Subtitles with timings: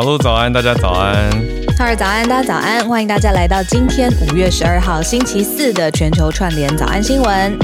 [0.00, 1.30] 小鹿早安，大家早安。
[1.76, 2.88] 哈尔早安，大家早安。
[2.88, 7.58] 欢迎大家来到今天五月十二号星期四的全球串联早安新闻。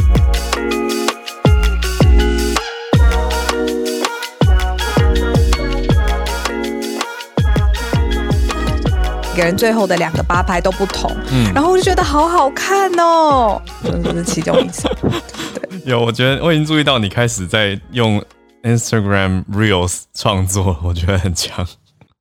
[9.31, 14.95] 每个人最后的两个八拍都不同，嗯，然后我就觉得好好看哦，这是其中一首。
[15.01, 18.23] 对， 有，我觉得我已经注意到你开始在用
[18.63, 21.67] Instagram Reels 创作，我觉得很强。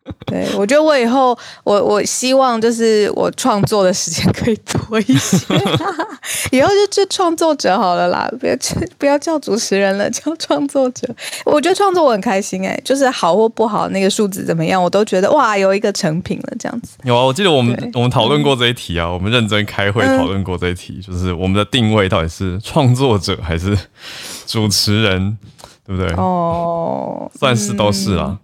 [0.27, 5.37] 对，我觉得我以后，我我希望就是我创作的时间可以多一些，
[6.51, 8.55] 以后就就创作者好了啦，不要
[8.99, 11.07] 不要叫主持人了，叫创作者。
[11.43, 16.97] 我觉得创作我很开心哎、欸，就是好或不好，那个数字怎么样，我都觉得哇，有一个成品了这样子。
[17.03, 23.75] 有啊，我记得我们我们讨论过这一题啊，我们认真开会讨论过这一题，嗯、就是我们的定位到底是创作者还是
[24.45, 25.35] 主持人，
[25.83, 26.13] 对不对？
[26.15, 28.27] 哦，算是都是啊。
[28.29, 28.39] 嗯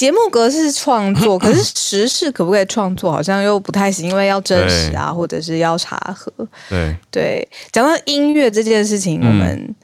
[0.00, 3.12] 节目格式创作， 可是时事可不可以创作？
[3.12, 6.32] 好像又不太行，因为要真实啊，或者是要查核。
[6.70, 9.74] 对对，讲到音乐这件事情，嗯、我们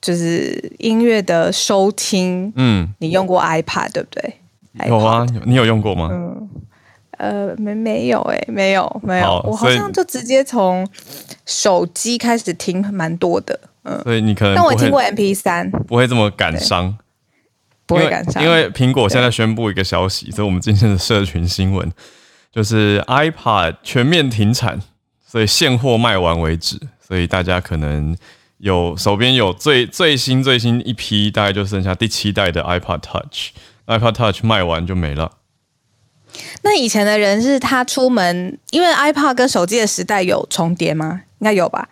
[0.00, 2.50] 就是音乐的收听。
[2.56, 4.34] 嗯，你用过 iPad 对不对？
[4.88, 6.08] 有啊，你有用过吗？
[6.10, 6.48] 嗯，
[7.18, 10.88] 呃，没没有哎、欸，没有没有，好我好像就直接从
[11.44, 13.60] 手机开始听，蛮多的。
[13.84, 16.96] 嗯，所以你可能，但我听过 MP 三不会这么感伤。
[17.88, 21.90] 不会赶上，因为苹果现在宣布一个消息，所以我们今天的社群新闻
[22.52, 24.78] 就是 iPad 全面停产，
[25.26, 26.78] 所以现货卖完为止。
[27.00, 28.14] 所以大家可能
[28.58, 35.32] 有手边有最最新最新一批，大概就剩下第七代的 iPad Touch，iPad Touch 卖完就没了。
[36.60, 41.22] 那以前的人是他出门，因为 iPad 跟手机的时代有重叠吗？
[41.38, 41.88] 应该有吧。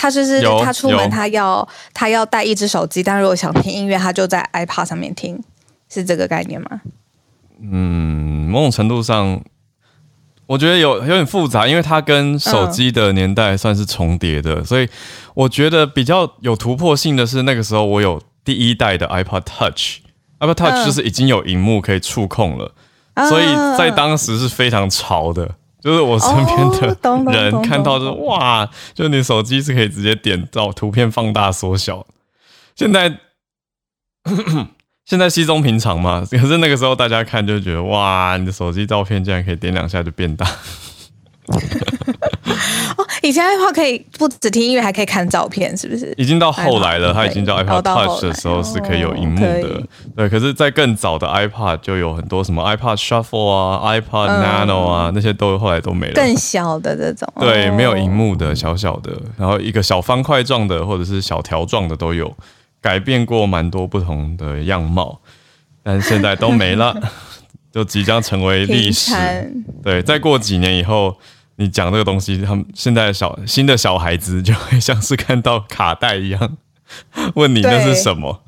[0.00, 5.42] 他就是他出门，他要他要带一只手机，但如果想听音乐，他就在 iPad 上面听，
[5.88, 6.80] 是这个概念吗？
[7.60, 9.40] 嗯，某种程度上，
[10.46, 14.88] 我觉得有有点复杂，因为它跟手机的年代算是重叠的，嗯、所以
[15.34, 22.72] 我觉得比较有突破性的是那个时候我有第一代的 iPad Touch，iPad Touch 就是已经有荧幕可以触控了，
[23.14, 23.46] 嗯、所以
[23.76, 25.56] 在当时是非常潮的。
[25.80, 26.70] 就是我身边
[27.24, 32.06] 的人看到就哇，就你手机是可以直接点到图片放大缩小。
[32.74, 33.18] 现在
[35.06, 40.46] 现在稀松平常嘛，可是那个时候大家看就觉得哇，你的手机照片竟然可以点两下就变大。
[43.28, 46.14] 哦，以前 iPod 可以不只听音乐，还可以看照片，是不是？
[46.16, 49.82] 已经到后来了，它已经叫 iPod Touch 的时候是可以有荧幕的。
[50.16, 56.14] 对，可是，在更早的 iPod 就有很多什么 iPod Shuffle 啊、iPod Nano 啊，那些都后来都没了。
[56.14, 62.34] 更小的这种，对，没有荧幕的小小的，然后一个小方块状的或者是小条状的都有，
[62.80, 65.20] 改变过蛮多不同的样貌，
[65.82, 66.96] 但是现在都没了，
[67.70, 69.12] 就即将成为历史。
[69.82, 71.14] 对，再过几年以后。
[71.58, 76.56] 你讲这个东西，他们现在的小新的小孩子就会像是看到卡带一样，
[77.34, 78.42] 问你那是什么？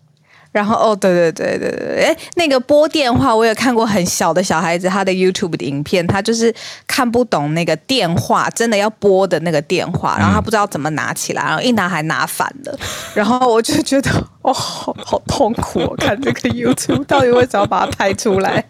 [0.52, 6.52] 然后哦，对对对对对，哎，那个拨电话，我有看过很小的小孩子他的 YouTube 的影片，他就是
[6.86, 12.78] 看不懂那个电话，真的要拨的那个电话，然后他不知道怎么拿起来，然后一拿还拿反了，
[13.14, 14.10] 然后我就觉得
[14.42, 18.64] 哦，好好痛苦哦，看这个 YouTube 到底为什么要把它拍出来？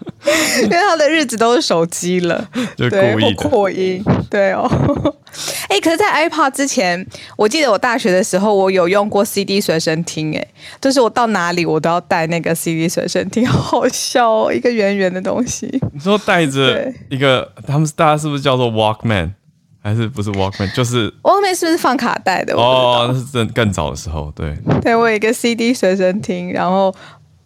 [0.63, 4.71] 因为他的日子都是手机了， 就故意扩音，对哦。
[5.69, 10.45] 哎，可是，在 iPod 之前，我记得我大学的时候，我有用过 CD 随身听，哎，
[10.81, 15.67] 就是我到哪里我都要带那个 CD 随身听，好好笑哦，一个圆圆的东西。
[15.93, 19.31] 你说带着一个，他们大家是不是叫做 Walkman，
[19.83, 20.75] 还是不是 Walkman？
[20.75, 22.55] 就是 Walkman 是不是放卡带的？
[22.55, 24.57] 哦，那是更更早的时候，对。
[24.83, 26.95] 对，我有一个 CD 随身听，然后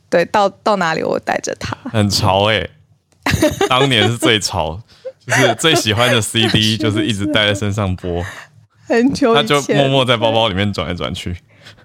[0.09, 2.69] 对，到到哪里我带着它，很潮哎，
[3.69, 4.81] 当年是最潮。
[5.27, 8.23] 就是最喜欢的 CD， 就是一直带在身上播，
[8.87, 11.35] 很久，他就默默在包包里面转来转去。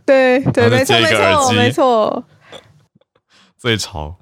[0.10, 2.24] 对对，没错没错没错。
[3.58, 4.16] 最潮，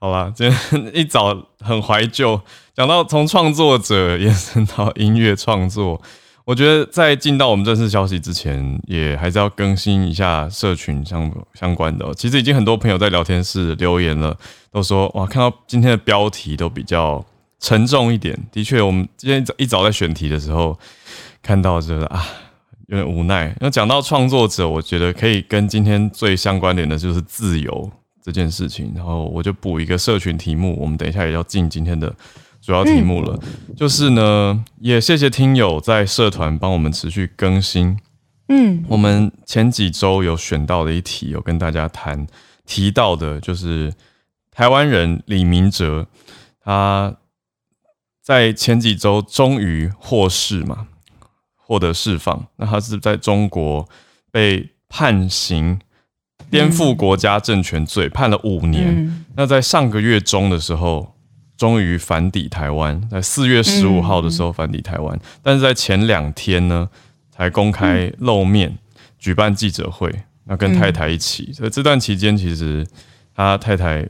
[0.00, 2.40] 好吧，今天一早很怀旧，
[2.74, 6.00] 讲到从创作者延伸到音乐创作，
[6.44, 12.14] 我觉得在进到我们正式消息之前，也还是要更新一下社群相相关的。
[12.14, 14.36] 其实已经很多朋友在聊天室留言了，
[14.72, 17.24] 都说哇，看到今天的标题都比较。
[17.60, 20.78] 沉重一点，的确，我们今天一早在选题的时候
[21.42, 22.24] 看到这个啊，
[22.88, 23.54] 有点无奈。
[23.60, 27.90] 那讲到创作者，我觉得可以跟今天最相关联的就是自由
[28.22, 28.92] 这件事情。
[28.94, 32.14] 然后我就补一个社群题目，我们等一下也要进今天的
[32.60, 33.38] 主要题目了。
[33.42, 37.98] 嗯、就是呢，也谢谢听友在社团帮我们持续更新。
[38.48, 42.26] 嗯，我们前几周有选到的一题，有跟大家谈
[42.64, 43.92] 提到的，就是
[44.50, 46.06] 台湾人李明哲。
[46.64, 47.16] 他
[48.22, 50.86] 在前几周终于获释嘛，
[51.68, 52.46] 获得释放。
[52.56, 53.86] 那他是在中国
[54.30, 55.78] 被判刑
[56.48, 59.04] 颠覆国家政权罪，判了五年。
[59.04, 61.14] 嗯、那在上个月中的时候，
[61.58, 65.14] 终于返抵台湾，在四月十五号的时候返抵台湾。
[65.14, 66.88] 嗯、但是在前两天呢，
[67.30, 68.78] 才公开露面，嗯、
[69.18, 70.10] 举办记者会，
[70.46, 71.52] 那跟太太一起。
[71.52, 72.86] 所以这段期间，其实
[73.34, 74.08] 他太太。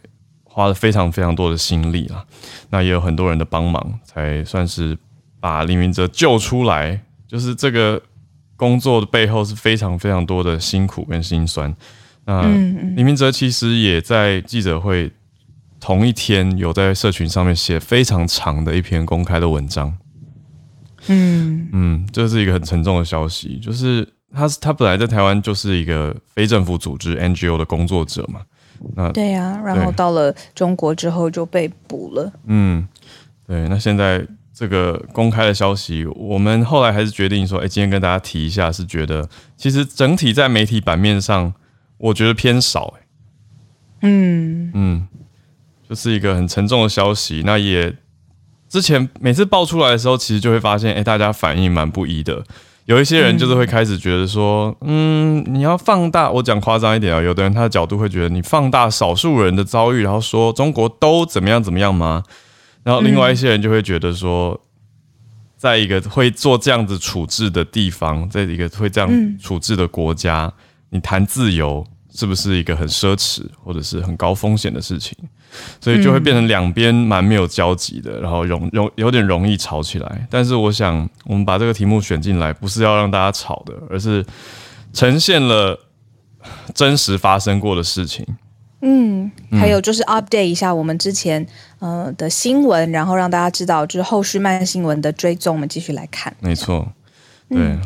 [0.50, 2.24] 花了非常非常多的心力啊，
[2.70, 4.98] 那也有很多人的帮忙，才算是
[5.38, 7.00] 把李明哲救出来。
[7.28, 8.02] 就是这个
[8.56, 11.72] 工作的背后是非常非常多的辛苦跟辛酸。
[12.24, 12.42] 那
[12.96, 15.12] 李明哲其实也在记者会
[15.78, 19.96] 同一天有在社群上面写非常长的一篇公开的文章。
[21.06, 28.40] 嗯嗯，这是一个很沉重的消息，就是他他本来在台湾就是一个非政府组织 NGO 的工作者嘛。
[28.94, 32.32] 那对呀、啊，然后到了中国之后就被捕了。
[32.46, 32.86] 嗯，
[33.46, 33.66] 对。
[33.68, 34.26] 那现在
[34.58, 41.54] 这个公开的消息，我们后来还是决定说，哎，今天跟大家提一下，是觉得其实整体在媒体版面上，
[41.98, 42.94] 我觉得偏少。
[44.02, 45.06] 嗯嗯，
[45.88, 47.44] 就是一个很沉重的消息。
[47.46, 47.94] 那也
[48.68, 52.42] 之前每次爆出来的时候，其实就会发现，哎，大家反应蛮不一的。
[52.86, 62.24] 有一些人就是会开始觉得说，嗯，你要放大，我讲夸张一点啊，有的人他的角度会觉得你放大少数人的遭遇，然后说中国都怎么样怎么样吗？
[62.88, 64.58] 然后另外一些人就会觉得说，
[65.58, 70.50] 在一个会做这样子处置的地方，在一个会这样处置的国家，
[70.88, 71.86] 你谈自由。
[72.10, 75.14] 是不是一个很奢侈或者是很高风险的事情？
[75.78, 80.26] 所以就会变成两边蛮没有交集的，然后容容有点容易吵起来。
[80.28, 84.24] 但是我想，我们把这个题目选进来，不是要让大家吵的，而是
[84.92, 85.78] 呈现了
[86.74, 88.26] 真实发生过的事情。
[88.80, 91.46] 嗯，还有就是 update 一下我们之前
[91.78, 96.34] 呃的新闻，然后让大家知道，就是后续慢新闻的追踪，我们继续来看。
[96.40, 96.86] 没错，
[97.48, 97.58] 对。
[97.58, 97.80] 嗯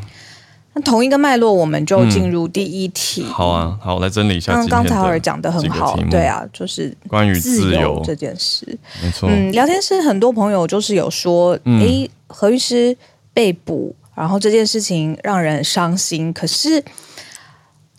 [0.74, 3.22] 那同一个脉络，我们就进入第一题。
[3.26, 4.54] 嗯、好啊，好，来整理一下。
[4.54, 8.66] 刚刚才尔讲的很好，对啊，就是关于自由这件事。
[9.02, 9.28] 没错。
[9.30, 12.96] 嗯，聊天室很多朋友就是有说，哎、嗯，何律师
[13.34, 16.32] 被捕，然后这件事情让人很伤心。
[16.32, 16.82] 可是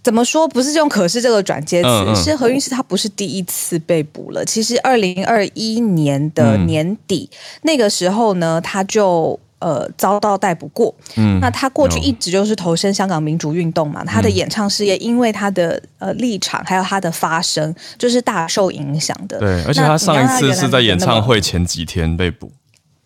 [0.04, 0.48] 怎么说？
[0.48, 4.44] 不是用“可是”这个转接词，嗯嗯、是何韵诗她不是第一次被捕了。
[4.44, 9.40] 其实二零二一年的年底、嗯、那个时候呢，她就。
[9.64, 10.94] 呃，遭到逮捕过。
[11.16, 19.40] 嗯，那她过去一直就是投身香港民主运动嘛，嗯、他的演唱事业因为她的呃立场还有她的发声，就是大受影响的。
[19.40, 22.52] 对，而且她上一次是在演唱会前几天被捕。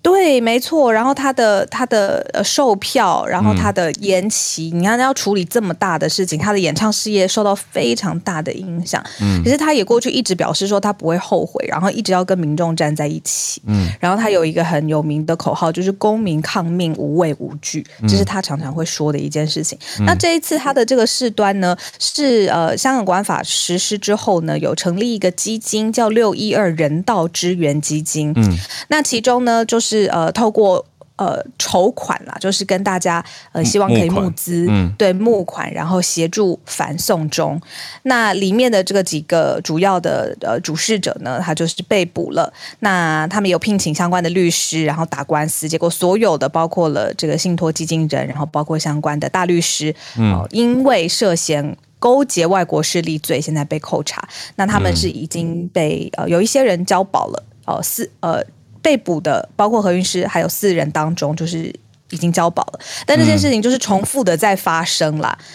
[0.08, 0.92] 对，没错。
[0.94, 9.04] 然后他的他的呃售票，然后他的延期，嗯、你看他要处理这么大的事情，他的演唱事业受到非常大的影响。
[9.20, 13.62] 嗯，可是他也过去一直表示说他不会后悔，然后一直要跟民众站在一起。
[13.66, 19.78] 嗯，然后他有一个很有名的口号，就是“公民抗命，无畏无惧”，这是他常常会说的一件事情。
[20.00, 28.32] 嗯、那这一次他的这个事端呢，是呃香港国安法实施之后呢，有成立一个基金，叫“六一二人道支援基金”。
[28.38, 28.58] 嗯，
[28.88, 29.97] 那其中呢就是。
[30.04, 30.86] 是呃，透过
[31.16, 37.60] 呃筹款啦，就是跟大家呃，希望可以募资，嗯，对募款，然后协助反送中。
[38.04, 42.54] 那里面的这个几个主要的呃主事者呢，他就是被捕了。
[42.82, 54.22] 那他们有聘请相关的律师，然后打官司，结果所有的包括了这个信托基金人，然后包括相关的大律师，嗯、呃，因为涉嫌勾结外国势力罪，现在被扣查。
[54.58, 58.46] 那他们是已经被呃有一些人交保了，哦、呃，是呃。
[58.82, 61.74] 被捕的包括何韵诗，还有四人当中，就是
[62.10, 62.80] 已经交保了。
[63.06, 65.38] 但这件事情就是重复的在发生啦。
[65.40, 65.46] 嗯、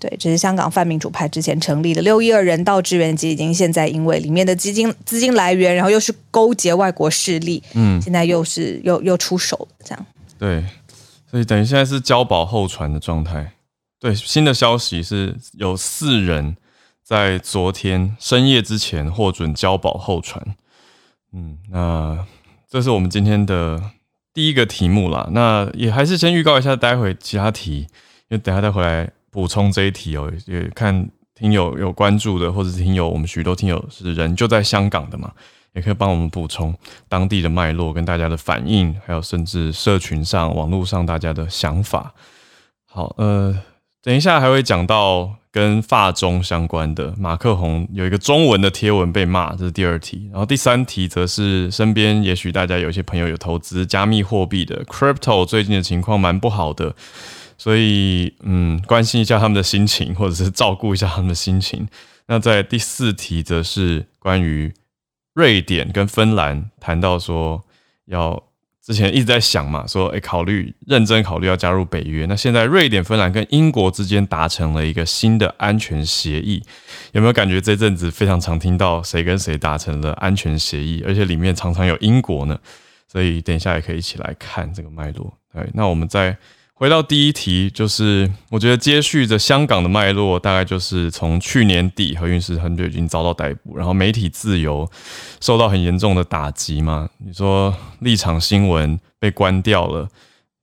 [0.00, 10.06] 对，这是香港泛民主派之前成立的六一二人道支援基金，现在因为里面的基金资金来源，然后又是勾结外国势力，嗯，现在又是又又出手了，这样。
[10.38, 10.62] 对，
[11.30, 13.52] 所以等于现在是交保候传的状态。
[13.98, 16.56] 对，新的消息是有四人
[17.02, 20.54] 在昨天深夜之前获准交保候传。
[21.32, 22.26] 嗯，那。
[22.74, 23.80] 这是我们今天的
[24.32, 30.28] 第一个题目啦，那也还是先预告一下，待会其他题，因为等下再回来补充这一题哦。
[30.46, 35.30] 也看听友有关注的，或者是听友，我们许多听友是人就在香港的嘛，
[35.74, 36.76] 也可以帮我们补充
[37.08, 42.12] 当地的脉络跟大家的反应，还有甚至社群上、网络上大家的想法。
[42.86, 43.56] 好，呃，
[44.04, 45.36] 等一下还会讲到。
[45.54, 50.28] 跟发中相关的马克宏有一个中文的贴文被骂，这是第二题。
[50.32, 56.96] 然后第三题则是身边也许大家有一些朋友有投资加密货币的 crypto，最近的情况蛮不好的，
[57.56, 61.86] 所以嗯，关心一下他们的心情，或者是照顾一下他们的心情。
[62.26, 64.74] 那在第四题则是关于
[65.34, 67.62] 瑞典跟芬兰谈到说
[68.06, 68.42] 要。
[68.84, 72.26] 之前一直在想嘛，说诶，考虑认真考虑要加入北约。
[72.26, 76.62] 那现在瑞典、芬兰跟英国之间达成了一个新的安全协议，
[77.12, 82.58] 有没有感觉这阵子非常常听到谁跟谁达成了安全协议，而且里面常常有英国呢？
[83.08, 85.32] 所以等一下也可以一起来看这个脉络。
[85.52, 86.36] 对，那我们在。
[86.76, 94.90] 回到第一题，就是我觉得接续着香港的脉络，大概就是从去年底何韵诗很久已经遭到逮捕，然后媒体自由
[95.40, 97.08] 受到很严重的打击嘛。
[97.24, 100.08] 你说立场新闻被关掉了，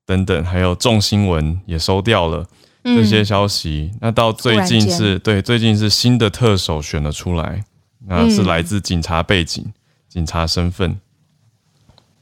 [0.05, 2.45] 等等，还有众新闻也收掉了
[2.83, 3.89] 这些消息。
[3.93, 7.63] 嗯、那到最近是对，最近是新的特首选了出来，
[8.05, 9.73] 那是来自警察背景、嗯、
[10.09, 10.99] 警察身份。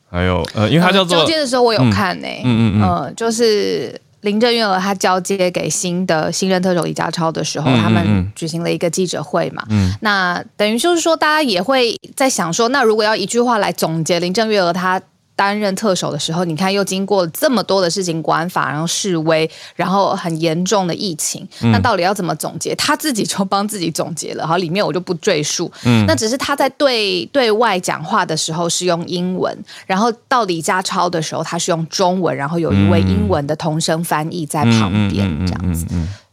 [0.10, 15.02] 还有呃，因为他叫做、呃、交接的时候，我有看呢、欸，嗯嗯嗯，呃，就是林郑月娥她交接给新的新任特首李家超的时候，他们举行了一个记者会嘛，嗯，那等于就是说，大家也会在想说，那如果要一句话来总结林郑月娥她。
[15.40, 22.76] 担任特首的时候，你看又经过这么多的事情，国安法，然后示威，然后很严重的疫情，嗯、那到底要怎么总结？
[22.76, 25.72] 他自己就帮自己总结了，好，里面我就不赘述。
[25.86, 35.86] 嗯，那只是他在对对外讲话的时候是用英文，然后到李家超的时候他是用中文，然后有一位英文的同声翻译在旁边，这样子，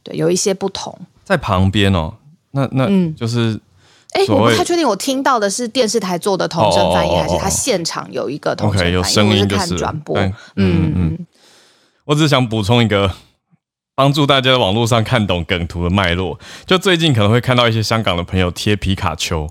[0.02, 0.92] 对，有一些不同。
[1.22, 2.12] 在旁边哦，
[2.50, 3.60] 那那嗯，就是。
[4.16, 8.94] 哎，我不太确定，我听到的是电视台做的同声翻译，还是他现场有一个同声翻译？
[8.94, 10.16] 有声音就是转播。
[10.16, 11.26] 嗯嗯嗯。
[12.06, 13.12] 我只是想补充一个，
[13.94, 16.38] 帮助大家在网络上看懂梗图的脉络。
[16.64, 19.46] 就最近可能会看到一些香港的朋友贴皮卡丘，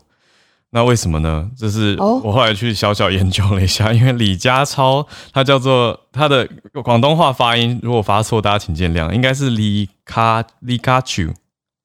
[0.72, 1.52] 那为什么呢？
[1.56, 6.50] 这是我后来去小小研究了一下，因为李家超他叫做他的
[6.84, 11.34] 广东话发音，如果发错，大家请见谅，应该是李卡李卡丘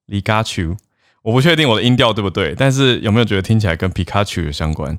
[0.06, 0.76] 李卡丘。
[1.22, 4.98] 我不确定我的音调对不对，但是有没有觉得听起来跟皮卡丘有相关？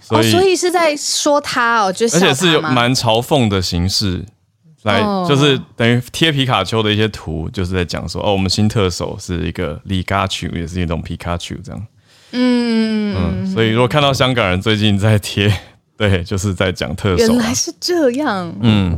[0.00, 4.24] 所以，哦、所以是在说他哦，就是而且是有蛮嘲讽的形式
[4.82, 11.86] 来，哦、就是等于贴皮卡丘的一些图，就是在讲说哦，我们新特首是一个里卡丘，也是一种皮卡丘这样。
[12.32, 15.52] 嗯嗯，所以如果看到香港人最近在贴。
[16.00, 17.16] 对，就是在讲特首。
[17.18, 18.50] 原来是这样。
[18.62, 18.96] 嗯.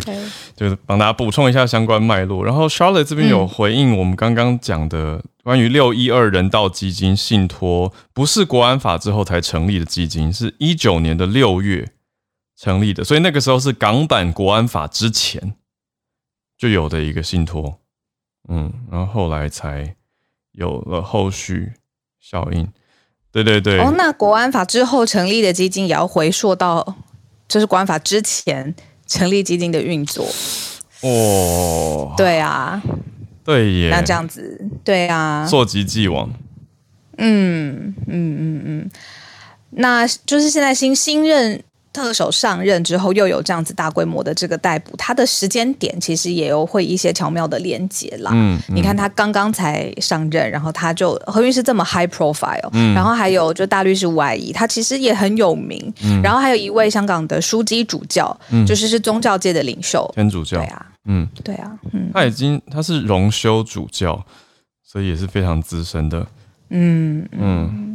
[0.54, 2.44] 就是帮大家补充一下相关脉络。
[2.44, 11.92] 然后 Charlotte 这边有回应我们刚刚讲的关于六一二人道基金信托，不是国安法之后才成立的基金，是一九年的六月
[12.56, 15.54] 成立的，所以那个时候是港版国安法之前
[16.56, 17.80] 就有的一个信托。
[18.48, 19.94] 嗯，然后后来才
[20.52, 21.72] 有了后续
[22.20, 22.68] 效应。
[23.30, 26.96] 对对对，哦，那国安法之后成立的基金也要回溯到，
[27.48, 28.74] 就是国安法之前
[29.06, 30.26] 成立基金的运作。
[31.00, 32.82] 哦，对啊，
[33.44, 36.30] 对耶，那这样子，对啊，溯及既往。
[37.18, 38.90] 嗯嗯嗯嗯，
[39.70, 41.62] 那就是现在新新任。
[41.94, 48.30] 特首上任之后，又有这样子大规模的这个逮捕，他的时间点其实也有会一些巧妙的连接啦。
[48.32, 64.24] 嗯，嗯，你看他刚刚才上任，然后他就何韵是这么 high profile，嗯，然后还有就大律师吴爱仪，他其实也很有名，嗯，然后还有一位香港的枢机主教，嗯，就是是宗教界的领袖，天主教，对啊，嗯，对啊，嗯，他已经他是荣休主教，
[64.82, 66.26] 所以也是非常资深的，
[66.70, 67.88] 嗯嗯。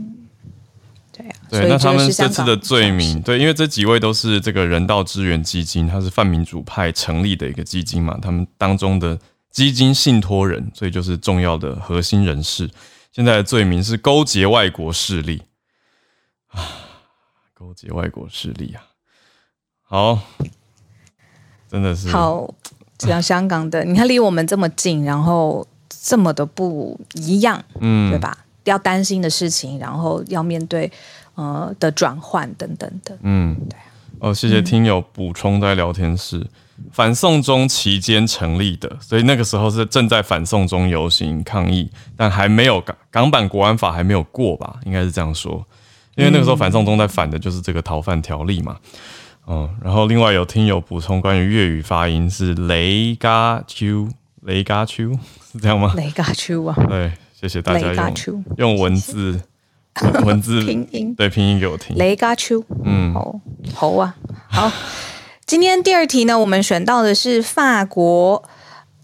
[1.13, 12.69] 对啊对，那他们这次的罪名，对，因为这几位都是这个人道支援基金，它是泛民主派成立的一个基金嘛，他们当中的基金信托人，所以就是重要的核心人士。
[13.11, 15.41] 现在的罪名是勾结外国势力。
[16.49, 16.61] 啊，
[17.55, 18.83] 勾结外国势力啊，
[19.81, 20.19] 好，
[21.67, 22.53] 真的是好，
[22.99, 28.37] 像香港的，你看离我们这么近，然后这么的不一样，嗯，对吧？
[28.63, 30.91] 要担心的事情，然后要面对。
[31.37, 33.77] 呃的转换等等的，嗯，对
[34.17, 45.63] 哦，谢谢听友补充在聊天室，嗯、反送中期间成立的，所以那个时候是正在反送中游行抗议，但还没有港港版国安法还没有过吧，应该是这样说，
[46.15, 48.89] 因为那个时候反送中在反的就是这个逃犯条例嘛，嗯，
[49.81, 54.09] 然后另外有听友补充关于粤语发音是雷嘎丘，
[54.41, 55.11] 雷嘎丘
[55.51, 55.93] 是这样吗？
[55.95, 59.41] 雷嘎丘啊，对，谢谢大家用用文字。
[60.23, 61.97] 文字拼音对拼音给我听。
[61.97, 63.39] 雷嘎丘，嗯，好，
[63.73, 64.15] 好啊，
[64.47, 64.71] 好。
[65.47, 68.43] 今天第二题呢，我们选到的是法国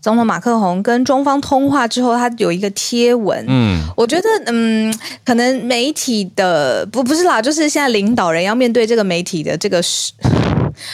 [0.03, 3.41] 总统马克宏跟中方通话之后，他有一个贴文。
[3.47, 4.93] 嗯，我觉得，嗯，
[5.23, 9.81] 可能媒体的不不是啦，就是现在领导人要面对这个媒体的这个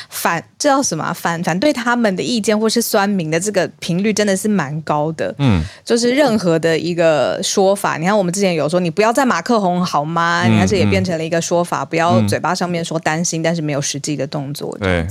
[0.10, 5.34] 反这叫什么、啊、反反对他们的意见或是酸民的这个频率真的是蛮高的。
[5.40, 10.44] 嗯，就是任何的一个说法，你看我们之前有说你不要在马克宏好吗？
[10.46, 14.78] 嗯、你看这也变成了一个说法，嗯、不要嘴巴上面说担心，嗯、但是没有实际的动作。
[14.80, 15.08] 对。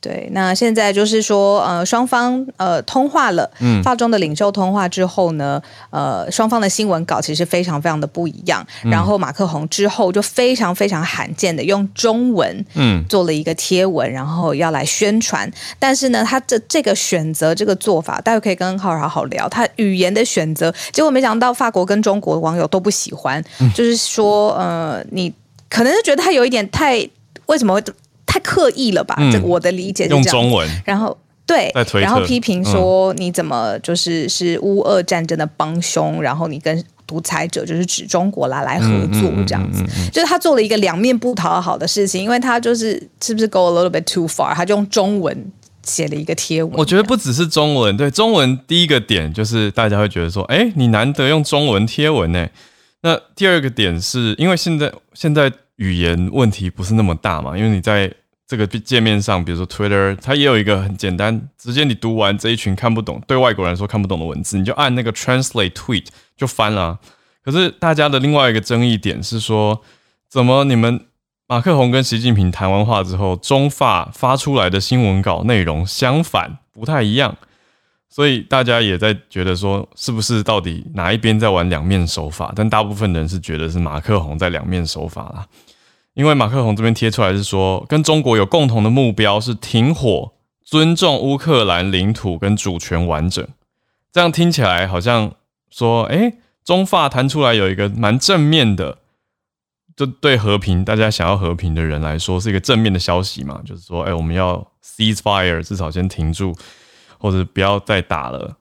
[0.00, 8.66] 对，那现在就是说，呃，双方呃通话了，嗯，法中的领袖通话之后呢，呃，双方的新闻稿其实非常非常的不一样。
[8.82, 15.50] 嗯、然后马克宏之后就非常非常罕见的用中文，嗯，做了一个贴文，然后要来宣传。
[15.78, 19.46] 但是呢，他这这个选择这个做法，待会可以跟浩然好好聊。
[19.50, 25.30] 他语言的选择，结果没想到法国跟中国网友都不喜欢，嗯、就是说，呃，你
[25.68, 27.06] 可能是觉得他有一点太
[27.44, 27.82] 为什么会？
[28.30, 29.16] 太刻意了吧？
[29.32, 30.22] 这、嗯、我的理解是这样。
[30.22, 38.86] 用中文，然后对，然后批评说你怎么就是是乌俄战争的帮凶，嗯、然后你跟独裁者就是指中国啦来合
[39.20, 39.82] 作这样子，
[40.12, 44.54] 就是他做了一个两面不讨好的事情，因为他就是是不是 go a little bit too far？
[44.54, 45.50] 他就用中文
[45.82, 46.72] 写了一个贴文。
[46.76, 52.46] 我觉得不只是中文，对中文第一个点就是大家会觉得说，哎，你难得用中文贴文呢。
[53.02, 58.12] 那第二个点是因为现在现在语言问题不是那么大嘛，因为你在
[58.50, 66.98] 这个界面上，比如说 Twitter，它也有一个很简单，直接你读完这一群看不懂，对外国人来说看不懂的文字，你就按那个 Translate Tweet 就翻了。
[67.44, 69.80] 可是大家的另外一个争议点是说，
[70.28, 71.06] 怎么你们
[71.46, 77.36] 马克宏跟习近平谈完话之后，中法发出来的新闻稿内容相反，不太一样，
[78.08, 82.52] 所以大家也在觉得说，是不是到底哪一边在玩两面手法？
[82.56, 85.46] 但大部分人是觉得是马克宏在两面手法啦。
[86.14, 90.32] 因为马克宏这边贴出来是说，跟中国有共同的目标是停火、
[90.64, 93.46] 尊重乌克兰领土跟主权完整。
[94.12, 95.32] 这样听起来好像
[95.70, 98.98] 说，哎，中法谈出来有一个蛮正面的，
[99.96, 106.52] 就对和平，大家想要和平的人来说是一个正面的消息嘛，就是说，哎，我们要 cease fire，至少先停住，
[107.18, 108.56] 或者不要再打了。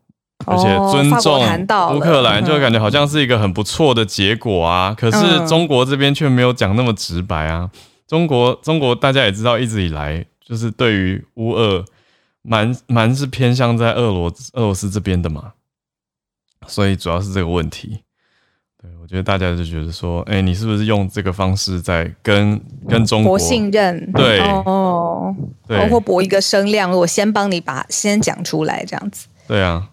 [0.49, 4.93] 而且尊重乌克兰，就感觉好像是一个很不错的结果啊。
[4.97, 7.69] 可是中国这边却没有讲那么直白啊。
[8.07, 11.85] 中国，中国大家也知道，一直以来就是对于乌俄
[12.41, 15.53] 蛮蛮是偏向在俄罗俄罗斯这边的嘛。
[16.67, 17.99] 所以主要是这个问题。
[18.81, 24.11] 对，我觉得大家就觉得说，哎，你是不是用这个方式在跟跟中国博信任？
[24.13, 25.35] 对哦，
[25.67, 29.27] 对包括博一个声量，我先帮你把先讲出来，这样子。
[29.47, 29.89] 对啊。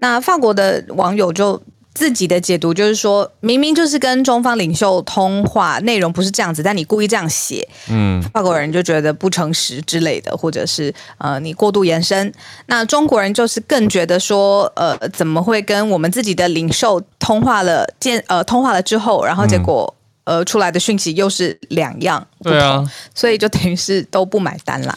[0.00, 1.60] 那法国的网友就
[1.92, 12.32] 自己的解读就是说，明明就是跟中方领袖通话，内容不是这样子，但你故意这样写，嗯，法国人就觉得不诚实之类的，或者是呃你过度延伸。
[12.66, 19.92] 那中国人就是更觉得说，呃，怎么会跟我们自己的领袖通话了，见呃通话了之后，然后结果、
[20.24, 24.96] 嗯、呃出来的讯息又是两样，对啊，所以就等于是都不买单了。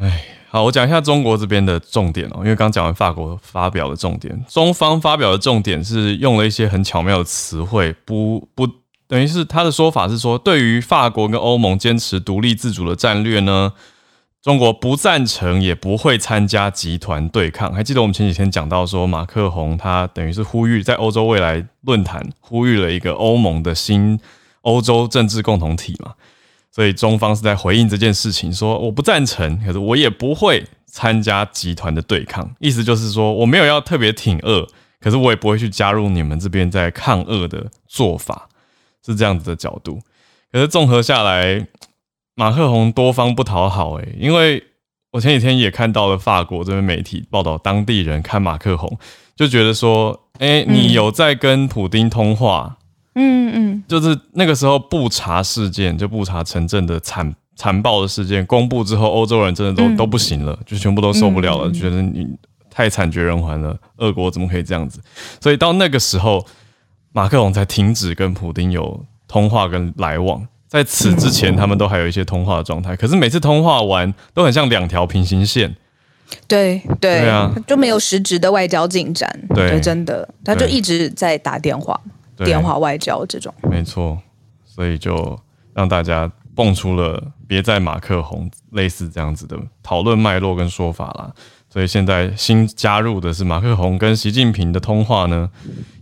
[0.00, 0.24] 哎。
[0.52, 8.68] 好，我讲一下中国这边的重点哦，因为刚讲完法国发表的重点，中方发表的重点是用了一些很巧妙的词汇，不不
[9.08, 13.72] 等于是他的说法是说，对于法国跟欧盟坚持独立自主的战略呢，
[14.42, 17.72] 中国不赞成，也不会参加集团对抗。
[17.72, 24.20] 还记得我们前几天讲到说，马克宏他等于是呼吁在欧洲未来论坛呼吁了一个欧盟的新
[24.60, 26.12] 欧洲政治共同体嘛？
[26.74, 32.50] 所以中方是在回应这件事情，说我不赞成，可是我也不会参加集团的对抗。
[32.58, 34.66] 意思就是说，我没有要特别挺俄，
[34.98, 38.48] 可是我也不会去加入你们这边在抗俄的做法，
[39.04, 40.00] 是这样子的角度。
[40.50, 41.66] 可是综合下来，
[42.34, 44.64] 马克宏多方不讨好诶，因为
[45.10, 48.98] 我前几天也看到了法国这边媒体报道，当地人看马克宏
[49.36, 52.78] 就觉得说，诶，你有在跟普丁通话？
[53.14, 62.26] 嗯嗯，就是那个时候布查事件，就布查城镇的惨残暴的事件公布之后，欧洲人真的都、嗯、都不行了，就全部都受不了了，嗯、觉得你
[62.70, 65.00] 太惨绝人寰了，俄国怎么可以这样子？
[65.40, 66.46] 所以到那个时候，
[67.12, 70.46] 马克龙才停止跟普丁有通话跟来往。
[70.66, 75.76] 在此之前，他们都还有一些通话的状态，可是每次通话完都很像两条平行线。
[76.48, 79.30] 对对，对啊，就没有实质的外交进展。
[79.54, 82.00] 对，对，真的，他就一直在打电话。
[82.44, 84.18] 电话外交这种，没错，
[84.64, 85.38] 所以就
[85.74, 91.32] 让大家蹦出了别再马克宏类似这样子的讨论脉络跟说法啦。
[91.70, 95.50] 所以现在新加入的是马克宏跟习近平的通话呢，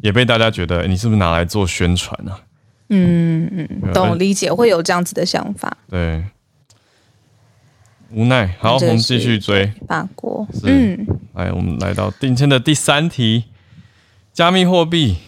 [0.03, 2.41] 也被大家觉得你是不是拿来做宣传啊？
[2.89, 5.77] 嗯嗯，懂理解会有这样子的想法。
[5.89, 6.25] 对，
[8.11, 8.57] 无奈。
[8.59, 10.45] 好，我们继续追法国。
[10.65, 13.45] 嗯，来，我们来到今天的第三题，
[14.33, 15.19] 加密货币。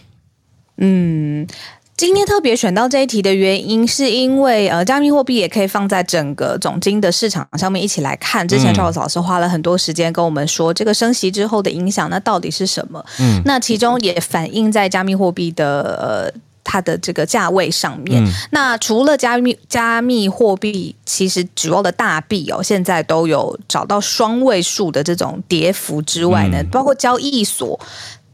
[0.77, 1.47] 嗯，
[1.95, 8.45] 今天特别选到这一题的原因，是因为呃，加密货币也可以放在整个总经的市场上面一起来看。
[8.47, 13.05] 之前 Charles 老师花了很多时间跟我们说，这个升息之后的影响，那到底是什么？
[13.19, 18.25] 嗯，那其中也反映在加密货币的呃它的这个价位上面。
[18.25, 27.79] 嗯、那除了加密加密货币，其实主要的大币哦，现在都有找到双位数的这种跌幅之外呢，嗯、包括交易所。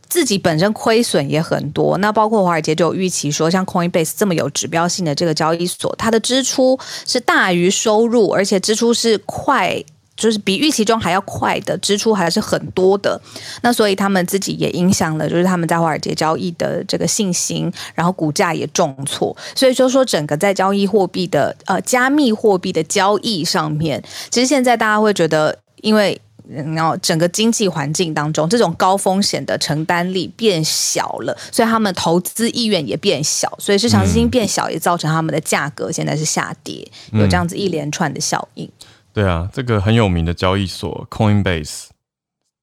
[0.09, 9.81] 自己本身亏损也很多，那包括华尔街就有预期说，像 Coinbase 这么有指标性的这个交易所，它的支出是大于收入，而且支出是快，
[10.17, 13.21] 就是比预期中还要快的支出还是很多的。
[13.61, 19.35] 那所以他们自己也影响了，就是他们在华尔街交易的这个信心，然后股价也重挫。
[19.53, 26.19] 所以就说整个在交易货币的呃加密货币的交易上面，其实现在大家会觉得，因为。
[26.51, 38.65] 然后整个经济环境当中，这种高风险的承担力变小了，所以他们投资意愿也变小，所以市场资金变小，也造成他们的价格现在是下跌，有这样子一连串的效应。
[38.65, 38.71] 嗯、
[39.13, 41.89] 对啊，这个很有名的交易所 Coinbase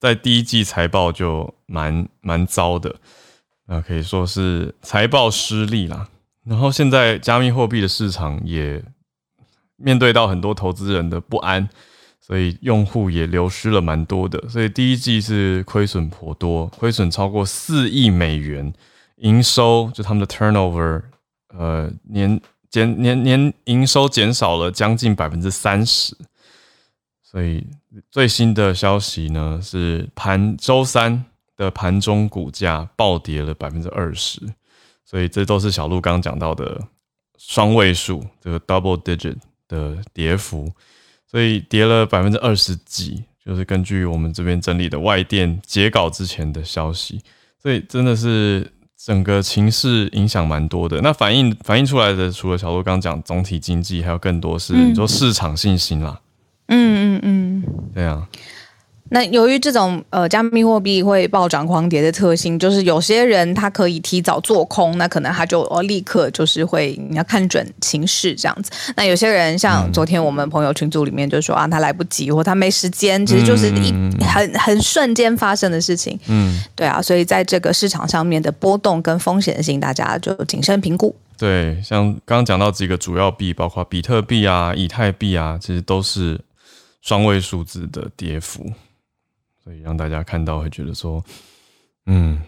[0.01, 2.97] 在第一季财报就蛮蛮糟的，
[3.69, 6.09] 那可以说是财报失利啦。
[6.43, 8.83] 然后现在加密货币的市场也
[9.77, 11.69] 面对到很多投资人的不安。
[12.27, 18.73] 所以用户也流失了蛮多的，所以第一季是亏损颇多，亏损超过四亿美元，
[19.19, 21.03] 营收就他们的 turnover，
[21.57, 26.17] 呃年减年年营收减少了将近百分之三十，
[27.23, 27.65] 所以
[28.11, 31.25] 最新的消息呢是盘周三
[31.57, 34.41] 的盘中股价暴跌了百分之二十，
[35.05, 36.83] 所以这都是小鹿刚刚讲到的
[37.39, 39.37] 双位数这个 double digit
[39.69, 40.73] 的跌幅。
[41.37, 47.21] 所以跌了百分之二十几，就是根据我们这边整理的外电截稿之前的消息，
[47.63, 50.99] 所以真的是整个情势影响蛮多的。
[51.03, 56.19] 那反映反映出来的，除了小鹿刚讲总体经济，还有更多是你说市场信心啦。
[56.69, 58.27] 嗯嗯嗯，对啊。
[59.11, 68.71] 那由于这种呃加密货币会暴涨狂跌的特性，就是有些人他可以提早做空，那可能他就哦立刻就是会你要看准情势这样子。
[68.97, 73.93] 那有些人像昨天我们朋友群组里面就说啊，他来不及或他没时间，其实就是一
[74.25, 76.19] 很很瞬间发生的事情。
[76.27, 81.15] 嗯，对啊，所以在这个市场上面的波动跟风险性，大家就谨慎评估。
[81.39, 86.41] 对，像刚刚讲到几个主要币，包括比特币啊、以太币啊，其实都是
[87.03, 88.73] 双位数字的跌幅。
[89.67, 91.21] 所以让大家看到会觉得说，
[92.07, 92.41] 嗯，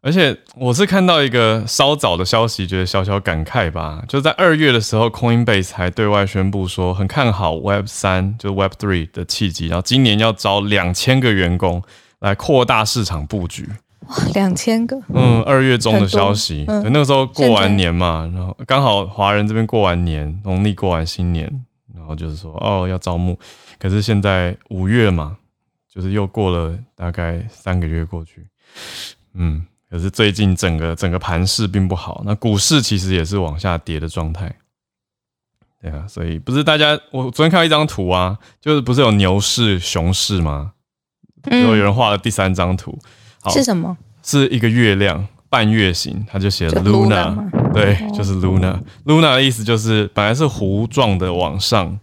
[0.00, 4.02] 而且我是看到一个稍早的消息，觉得小小感慨吧。
[4.08, 11.80] 就在二月的时候，Coinbase 还对外宣布说很看好 Web 三，就 Web Three 的契机，然后今年要招两千个员工
[12.18, 13.68] 来扩大市场布局。
[14.08, 15.00] 哇，两千个！
[15.10, 21.48] 嗯，二月中的消息，嗯、那个时候过完年嘛，然后刚好华人这边过完年，农历过完新年，
[21.94, 23.38] 然后就是说哦要招募，
[23.78, 25.36] 可是现在五月嘛。
[25.94, 28.44] 就是又过了大概三个月过去，
[29.34, 34.52] 嗯，可是最近整个整个盘势并不好，那股市其实也是往下跌的状态，
[35.80, 40.72] 对啊，所以不是大家，我昨天看到一张图啊，就是不是有牛市、熊市吗？
[41.44, 42.98] 然后有人画了第三张图，
[43.40, 43.96] 好，是什么？
[44.24, 52.00] 是一个月亮半月形，他就写了 Luna，对，就是 Luna，Luna 的意思就是本来是弧状的往上，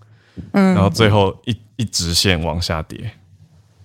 [0.53, 3.11] 嗯，然后最后一一直线往下跌。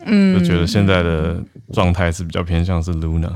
[0.07, 1.37] 嗯，就觉得现在的
[1.73, 3.31] 状态是比较偏向是 Luna。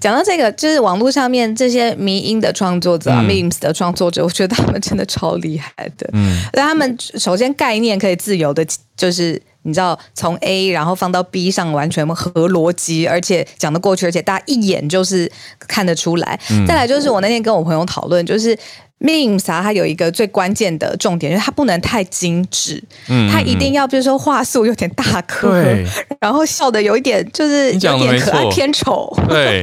[0.00, 6.08] 讲到这个，就是网络上面这些迷音的创作者啊、嗯、memes 的创作者，我觉得他们真的超厉害的。
[6.12, 16.38] 嗯，那他们首先概念可以自由的，就是你知道从 A 然后放到 B 上完全合逻辑，而且讲得过去，而且大家一眼就是看得出来。
[16.50, 18.56] 嗯、再来就是我那天跟我朋友讨论，就是。
[19.00, 25.84] Memes 啊，它有一个最关键的重点，就是它不能太精致，嗯，它一定要，比如说画素有点大颗，对，
[26.20, 29.62] 然后笑的有一点就是有点可爱偏丑，对，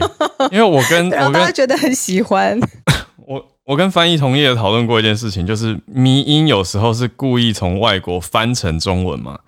[0.52, 2.60] 因为 我跟然后大家觉得很喜欢。
[3.26, 9.40] 我我跟翻译同业讨论过一件事情，就是迷音有时候是故意从外国翻成中文嘛，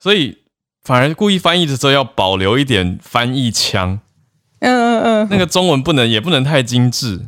[0.00, 0.38] 所以
[0.82, 4.00] 反而故意翻译的时候要保留一点翻译腔，
[4.60, 7.26] 嗯嗯嗯，那个中文不能也不能太精致。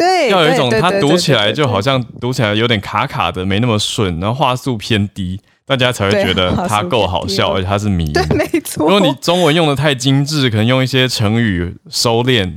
[0.00, 8.10] 对，要有一种它读起来就好像读起来有点卡卡的，没那么顺，然后话速偏低，大家才会觉得它够好笑，而且它是迷。
[8.10, 8.88] 对，没错。
[8.88, 12.50] 如果你中文用的太精致，可能用一些成语收敛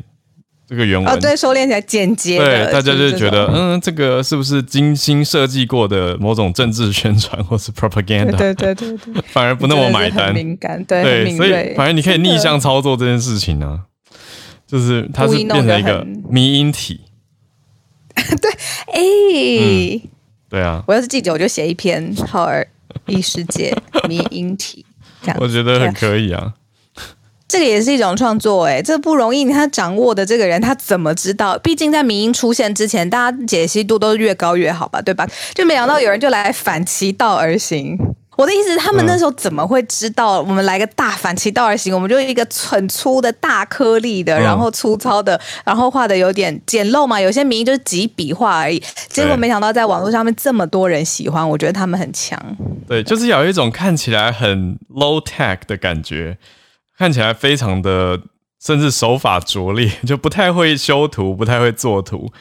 [0.66, 2.38] 这个原文，哦，对，收敛起来简洁。
[2.38, 8.38] 对，大家就觉得，嗯，这个是不是精心设计过的某种政治宣传或是 propaganda？
[8.38, 10.34] 对对对对， 反而不那么买单。
[10.34, 13.82] 敏感，对，所以反而你可以逆向操作这件事情呢。
[14.66, 17.02] 就是它是变成一个迷因体。
[18.42, 18.52] 对，
[18.88, 20.10] 哎、欸嗯，
[20.50, 22.66] 对啊，我要是记者，我就写一篇《浩尔
[23.08, 23.76] 异世界
[24.08, 24.86] 迷音体》
[25.26, 26.54] 这样，我觉得很可以啊。
[27.46, 29.46] 这个也是一种创作，哎，这不容易。
[29.46, 31.56] 他掌握的这个人，他怎么知道？
[31.60, 35.28] 毕竟在迷音出现之前，大家解析度都是越高越好吧，对吧？
[35.54, 37.96] 就没想到有人就来反其道而行。
[38.36, 41.94] 我的意思是，他们那时候怎么会知道我们来个大反其道而行？
[41.94, 47.20] 我们就一个很粗的大颗粒的，然后粗糙的，然后画的有点简陋嘛。
[47.20, 48.82] 有些迷因就是几笔画而已。
[49.08, 52.40] 结果没想到在网络上面这么多人喜欢，我觉得他们很强。
[52.88, 56.38] 对，就是有一种看起来很 low tech 的感觉。
[56.96, 58.20] 看起来非常的，
[58.64, 62.32] 甚至手法拙劣，就不太会修图，不太会做图，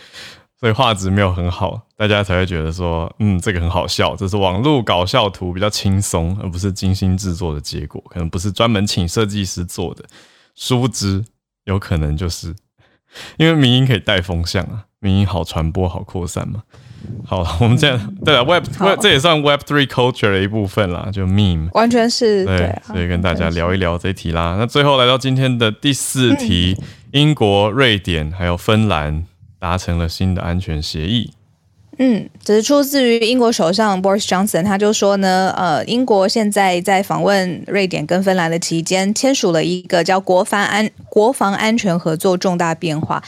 [0.63, 10.05] 所以画质没有很好，大家才会觉得说，嗯，这个很好笑，这是网络搞笑图比较轻松，而不是精心制作的结果，可能不是专门请设计师做的，
[10.55, 11.25] 殊不知
[11.65, 12.55] 有可能就是
[13.39, 16.63] 因为民音可以带风向啊，民音好传播，好扩散嘛。
[17.27, 24.55] 好，我们这样对啊， Web Web 这也算 Web Three culture 的一部分啦，就 meme，完全是对，所以跟大家聊一聊这一题啦。
[24.57, 29.27] 那最后来到今天的第四题，嗯，英国、瑞典还有芬兰
[29.63, 31.33] 达成了新的安全协议。
[31.99, 43.23] 嗯，只是出自于英国首相 Boris Johnson，他就说呢，呃，英国现在在访问瑞典跟芬兰的期间，签署了一个叫国防安国防安全合作重大变化。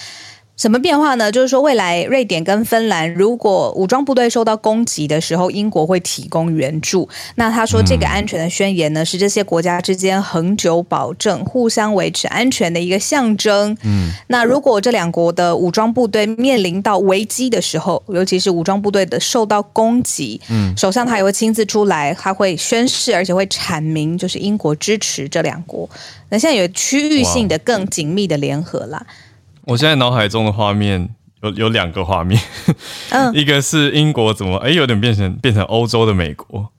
[0.56, 1.32] 什么变化呢？
[1.32, 7.08] 就是说，未来瑞典跟芬兰如果武装部队受到攻击的时候，英国会提供援助。
[7.34, 13.76] 那他说，这个安全的宣言呢，是这些国家之间恒久保证、互相维持安全的一个象征。
[13.82, 25.90] 嗯，那如果这两国的武装部队面临到危机的时候，尤其是武装部队的受到攻击，嗯，首相他也会亲自出来，他会宣誓，而且会阐明，就是英国支持这两国。
[26.28, 29.04] 那现在有区域性的更紧密的联合啦。
[29.66, 32.40] 我现在脑海中的画面有有两个画面，
[33.11, 36.70] 嗯， 一个是英国怎么哎有点变成变成欧洲的美国，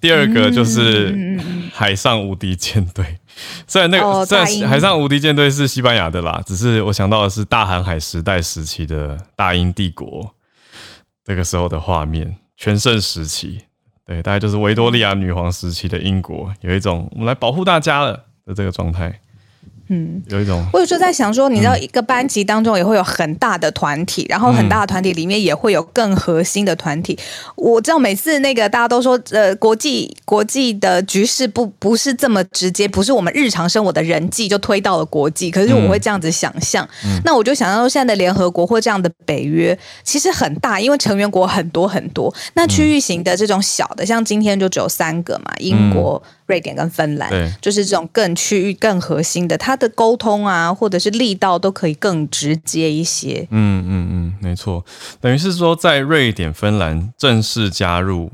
[0.00, 1.38] 第二个就是
[1.72, 3.18] 海上无敌舰队。
[3.66, 10.34] 虽然那个虽然海上无敌舰队是西班牙的啦，只是我想到的是大航海时代时期的大英帝国，
[11.24, 13.60] 这个时候的画面，全盛时期，
[14.06, 19.20] 对，大概就是维多利亚女皇时期的英国，有一种我们来保护大家了的这个状态。
[19.88, 27.16] 嗯，有一种，我有时候在想说，你知道一个班级当中也会有很大的团体，嗯、然后很大的团体里面也会有更核心的团体。
[27.54, 35.50] 我知道每次那个大家都说，呃，国际国际的局势不不是这么直接，不是我们日常生活的人际就推到了国际。
[35.50, 42.34] 可是我会这样子想象，嗯、那我就想到说，现在的联合国或这样的北约其实很大，因为成员国很多很多。
[42.54, 46.20] 那区域型的这种小的，像今天就只有三个嘛，英国。
[46.24, 47.28] 嗯瑞典跟芬兰，
[47.60, 53.46] 就是这种更区域、更核心的，它的沟通啊，或者是力道都可以更直接一些。
[53.50, 54.84] 嗯嗯嗯，没错，
[55.20, 58.30] 等于是说，在瑞典、芬兰正式加入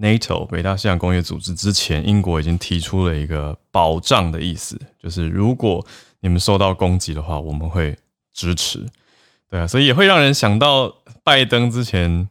[0.00, 5.84] NATO 北大西洋公约组织之前，英国已经提出了一个保障的意思，就是如果
[6.20, 7.96] 你们受到攻击的话，我们会
[8.32, 8.84] 支持。
[9.50, 12.28] 对啊，所以也会让人想到拜登之前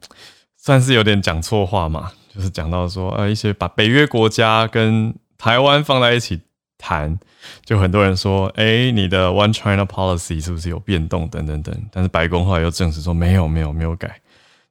[0.56, 6.40] 算是有点讲错话嘛，就是讲到说，呃，一些把北约国家跟台湾放在一起
[6.82, 7.16] 谈，
[7.64, 11.72] 就很多人说，哎、你的 One China Policy 是不是有变动等等等？
[11.92, 14.20] 但是白宫后来又证实说没有，没有，没有改。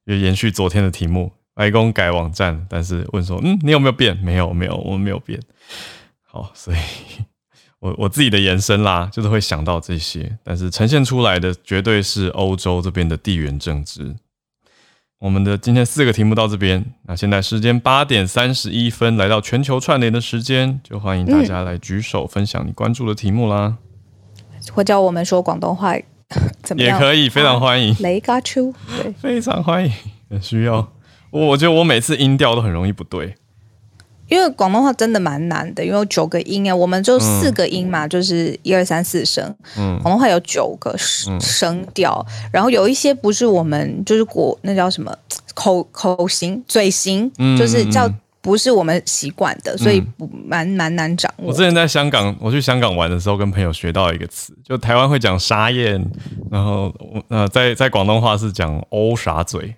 [0.05, 4.17] 就延续昨天的题目，白宫改网站，但是问说，嗯，你有没有变？
[4.17, 5.39] 没有，没有，我们没有变。
[6.27, 6.77] 好，所以
[7.79, 14.13] 我我自己的延伸啦，就是会想到这些，但是呈现出来的绝对是欧洲这边的地缘政治。
[15.21, 23.77] 我们的今天四个题目到这边，那现在时间八点三十一分，来到全球串联的时间，就欢迎大家来举手分享你关注的题目啦。
[24.71, 25.95] 或教我们说广东话，
[26.63, 26.97] 怎么样？
[26.97, 27.95] 也可以，非常欢迎。
[27.99, 29.91] 雷嘎丘，对，非常欢迎，
[30.27, 30.91] 很需要。
[31.29, 33.35] 我我觉得我每次音调都很容易不对。
[34.31, 39.43] 因为广东话真的蛮难的，因为有九个音啊，我们就四个音嘛，嗯、就是一二三四声。
[39.77, 45.13] 嗯，广东话有九个声声调，然后有一些不是我们就是国那叫什么
[45.53, 50.01] 口口型嘴型，就是叫不是我们习惯的，所以
[50.47, 51.49] 蛮蛮难掌握。
[51.49, 56.01] 我之前在香港，我去香港玩的时候，跟朋友学到一个词，就台湾会讲沙燕，
[56.49, 56.89] 然后
[57.27, 59.75] 呃，在在广东话是讲欧傻嘴。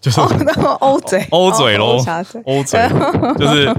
[0.00, 1.98] 就是欧嘴， 欧嘴喽，
[2.44, 2.80] 欧嘴，
[3.38, 3.74] 就是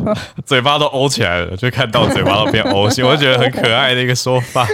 [0.45, 4.67] 嘴巴都欧起来了，就看到嘴巴都变欧型，我就觉得很可爱的一个说法。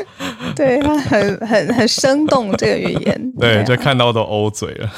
[0.55, 3.34] 对，它很 很很生动这个语言。
[3.39, 4.89] 对，就看到都欧嘴了，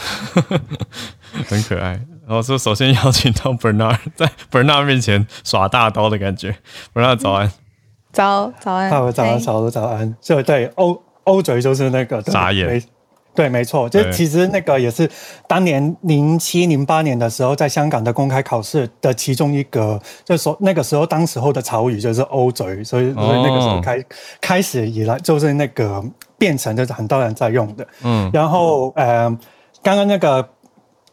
[1.47, 1.99] 很可爱。
[2.25, 6.55] 然后说，首先邀请到 Bernard 在 Bernard 面前耍大刀的感觉。
[6.93, 7.51] Bernard 早安，
[8.12, 10.15] 早早安，好，早安，早早安。
[10.21, 11.03] 就对欧。
[11.27, 12.81] 欧嘴就是那个眨眼。
[13.38, 15.08] 对，没错，就其实那个也是
[15.47, 24.04] 当年零七零八年的时候，在香港的公开考试的其中一个，就是说那个时候当时候的潮语就是欧嘴”，所以所以那个时候开、哦、
[24.41, 26.04] 开始以来就是那个
[26.36, 27.88] 变成就是很多人在用的。
[28.04, 29.30] 嗯，然后呃，
[29.84, 30.50] 刚刚那个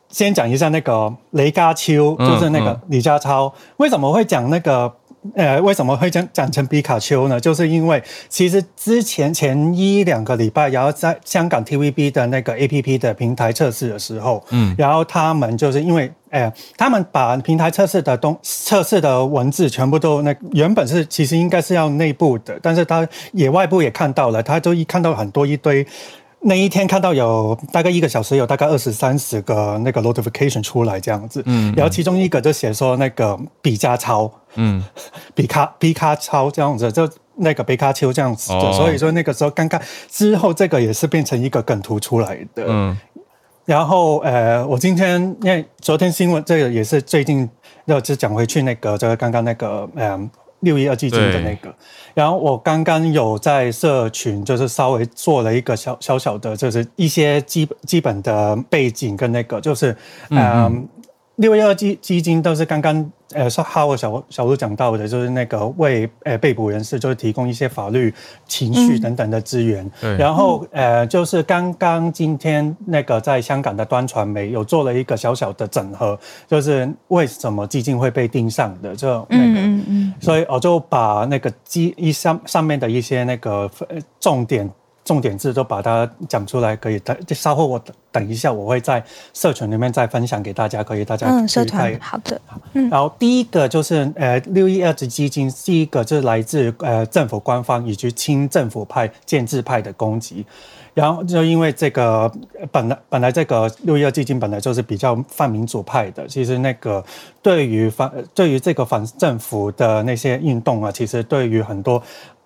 [0.08, 4.90] 先讲一下那个雷家超，就是那个李家超，嗯嗯、为什么会讲那个？
[5.34, 7.40] 呃，为什么会讲讲成皮卡丘呢？
[7.40, 25.86] 就是因为其实之前前一两个礼拜，然后在香港 TVB 的那个 APP 的平台测试的时候，嗯，然后他们就是因为，哎，他们把平台测试的东测试的文字全部都那原本是其实应该是要内部的，但是他也外部也看到了，他就一看到很多一堆。
[26.46, 34.82] 那一天看到有大概一个小时，有大概二十三十个那个 notification 出来这样子，嗯，然后其中一个就写说那个比加超，嗯，
[35.34, 42.96] 比卡比卡超这样子，就那个比卡丘这样子的，所以说那个时候刚刚之后这个也是变成一个梗图出来的，嗯，
[43.64, 47.48] 然后呃，我今天因为昨天新闻这个也是最近
[47.86, 50.30] 要就讲回去那个就是刚刚那个嗯。
[50.60, 51.74] 六一二基金的那个，
[52.14, 59.94] 然后我刚刚有在社群，就是稍微做了一个小小小的，就是一些基基本的背景跟那个，就是
[60.30, 60.88] 嗯。
[61.36, 68.14] 六一二基基金都是刚刚呃，是哈我小小路讲到的，就是那个为呃被捕人士就是提供一些法律、
[68.46, 69.90] 情绪等等的资源。
[70.02, 76.16] 嗯、然后呃，就是刚刚今天那个在香港的端传媒有做了一个小小的整合，
[76.46, 83.68] 就是为什么基金会被盯上的，就那个，嗯嗯，所以我就把那个基一上上面的一些那个
[84.20, 84.70] 重点。
[85.04, 92.40] 重点字都把它讲出来，可以等稍后我等等一下，我会在社群里面再分享给大家，可以大家嗯，社团好的，
[92.72, 100.46] 嗯，然后第一个就是呃六一二基金，第一个就是来自呃政府官方以及亲政府派建制派的攻击，
[100.94, 102.32] 然后就因为这个
[102.72, 107.04] 本来本来这个六一二基金本来就是比较泛民主派的，其实那个
[107.42, 112.02] 对于反对于这个反政府的那些运动啊，其实对于很多。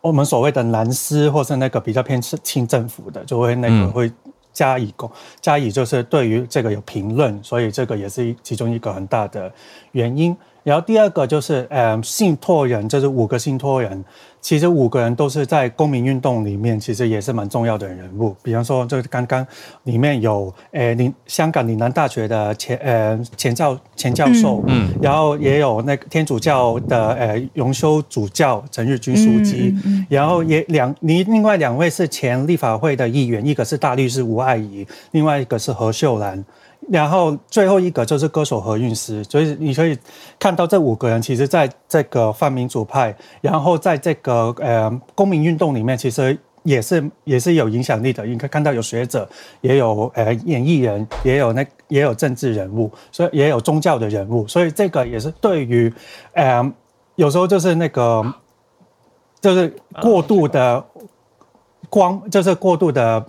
[0.08, 4.10] 我们所谓的蓝丝，或是那个比较偏亲政府的，就会那个会
[4.52, 9.52] 加以攻加以，就是对于这个有评论，所以这个也是其中一个很大的
[9.92, 10.36] 原因。
[10.64, 14.04] 然后第二个就是，呃，信托人，就是五个信托人。
[14.48, 18.34] 其实五个人都是在公民运动里面，其实也是蛮重要的人物。
[18.42, 19.46] 比方说，就是刚刚
[19.82, 36.42] 里面有，呃，岭香港岭南大学的前，呃，前教前教授，嗯，然后也有那个天主教的，呃，荣休主教陈日君书记，嗯嗯、然后也两，你另外两位是前立法会的议员，一个是大律师吴爱仪，另外一个是何秀兰。
[36.90, 39.98] 然后最后一个就是歌手何韵诗，所以你可以
[40.38, 48.24] 看到这五个人，其实在这个泛民主派，然后在这个呃公民运动里面，其实也是也是有影响力的。
[48.26, 49.28] 你可以看到有学者，
[49.60, 55.92] 也有呃演艺人，也有那也有政治人物，所以也有宗教的人物，所以这个也是对于
[56.32, 56.72] 呃
[57.16, 58.24] 有时候就是那个
[59.40, 60.84] 就是过度的
[61.88, 63.26] 光，就是过度的。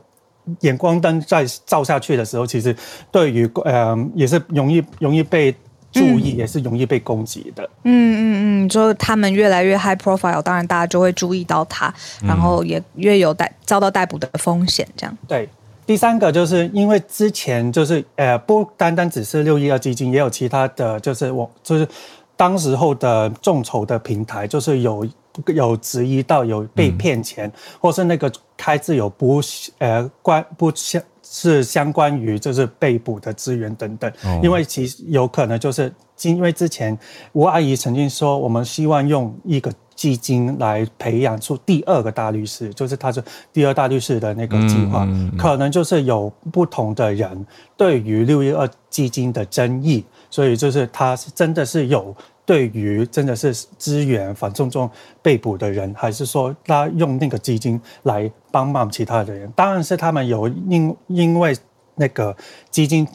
[0.62, 2.76] 眼光灯在照下去的时候，其实
[3.12, 5.56] 对于呃也是容易容易被
[5.92, 7.64] 注意，嗯、也是容易被攻击的。
[7.84, 14.88] 嗯嗯嗯，就他们越来越 high profile，当然大家就会注意到他，然后也越有逮遭到逮捕的风险。
[14.96, 15.18] 这样。
[15.28, 15.48] 对，
[15.86, 21.88] 第三个就是因为之前就是呃不单单只是六一二基金，也有其他的就是我就是
[22.36, 25.08] 当时候的众筹的平台，就是有。
[25.46, 29.40] 有质疑到有被骗钱，嗯、或是那个开支有不
[29.78, 36.98] 呃关不相是相关于就是被捕的资源等等，哦、因为其实有可能就是因为之前
[37.34, 47.46] 吴阿姨曾经说，我们希望用一个基金来培养出第二个大律师，就是他是第二大律师的那个计划，嗯嗯、可能就是有不同的人
[47.78, 52.16] 对于六一二基金的争议，所以就是他是真的是有。
[52.50, 54.90] 对于真的是支援反送中
[55.22, 59.48] 被捕的人，还是说他用那个基金来帮忙其他的人？
[59.52, 61.56] 当然是他们有因因为
[61.94, 62.36] 那个
[62.72, 63.08] 基金，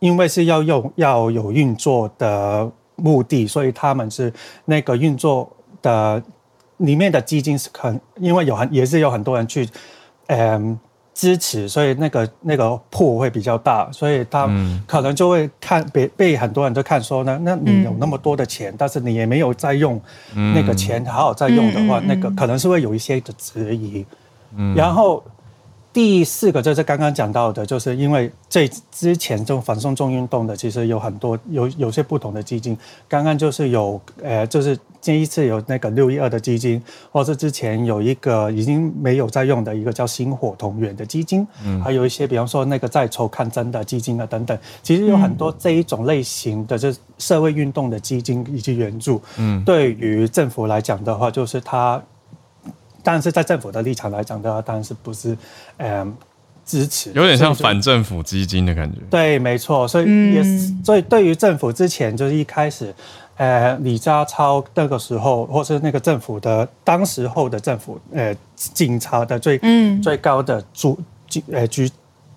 [0.00, 4.32] 因为是要用要有运作的目的，所以他们是
[4.64, 5.48] 那个运作
[5.80, 6.20] 的
[6.78, 9.68] 里面的基金是很，因为有很也是有很多人去，
[10.26, 10.76] 嗯。
[11.20, 14.48] 支持，所以那个那个破会比较大，所以他
[14.86, 20.00] 可能就会看被被很多人都看说呢，那你有那么多的钱，但是你也没有在用
[20.54, 24.06] 那个钱好好在用的话，那个可能是会有一些的质疑。
[24.74, 25.22] 然后
[25.92, 32.78] 第四个就是刚刚讲到的，就是因为这之前这种反送中运动的，其实有很多有有些不同的基金。
[33.08, 36.80] 刚刚就是有，呃，就是这一次有那个六一二的基金，
[37.10, 49.20] 或是之前有一个已经没有在用的一个叫星火同源的基金，嗯，还有一些比方说那个在筹抗争的基金啊等等，其实有很多这一种类型的，就是社会运动的基金以及援助。
[49.38, 52.00] 嗯，对于政府来讲的话，就是它。
[53.02, 55.36] 但是在政府的立场来讲的话，当然是不是，
[55.78, 56.14] 嗯，
[56.64, 58.98] 支持，有点像反政府基金的感觉。
[59.10, 62.94] 对，没错，所以也是，嗯、所以对于政府之前就是一开始，
[63.36, 70.98] 呃，李家超那个时候，或是那个政府的当时候的政府，呃，警察的最、嗯、最高的主
[71.28, 71.90] 警呃局。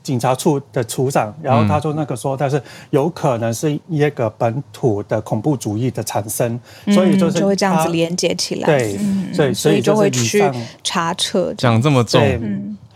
[0.04, 10.43] 警察处的处长，然后他说那个说，但是有可能是一个本土的恐怖主义的产生，嗯、所以就是就会这样子连接起来，对，嗯、所以所以就会去
[10.84, 12.22] 查彻，讲这么重。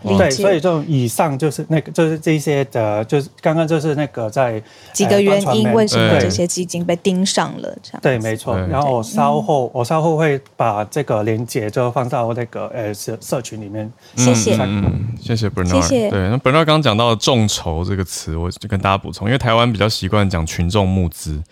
[0.02, 7.76] 嗯对，所以就以上就是那个，就是这些的，就是刚刚就是那个在几个原因，为什么这些基金被盯上了？
[7.82, 8.56] 这样对，没错。
[8.68, 13.90] 然后我稍后我稍后会把这个连接就放到那个呃社社群里面。
[14.14, 15.88] 谢谢，嗯，谢谢 Bernard。
[15.88, 21.42] 对，那 Bernard 刚刚讲到众筹这个词，我就跟大家补充，因为台湾比较习惯讲群众募资，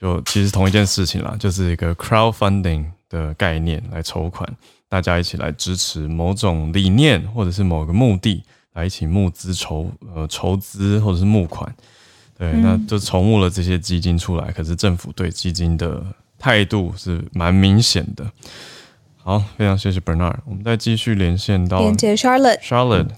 [0.00, 4.48] 就其实同一件事情啦，就是一个 crowdfunding 的概念来筹款。
[4.94, 11.68] 大家一起来支持某种理念，或者是某个目的，来一起募资筹呃筹资或者是募款，
[12.38, 14.52] 对，嗯、那就筹募了这些基金出来。
[14.52, 16.00] 可是政府对基金的
[16.38, 18.24] 态度是蛮明显的。
[19.20, 23.08] 好，非常谢谢 Bernard，我们再继续连线到连接 Charlotte。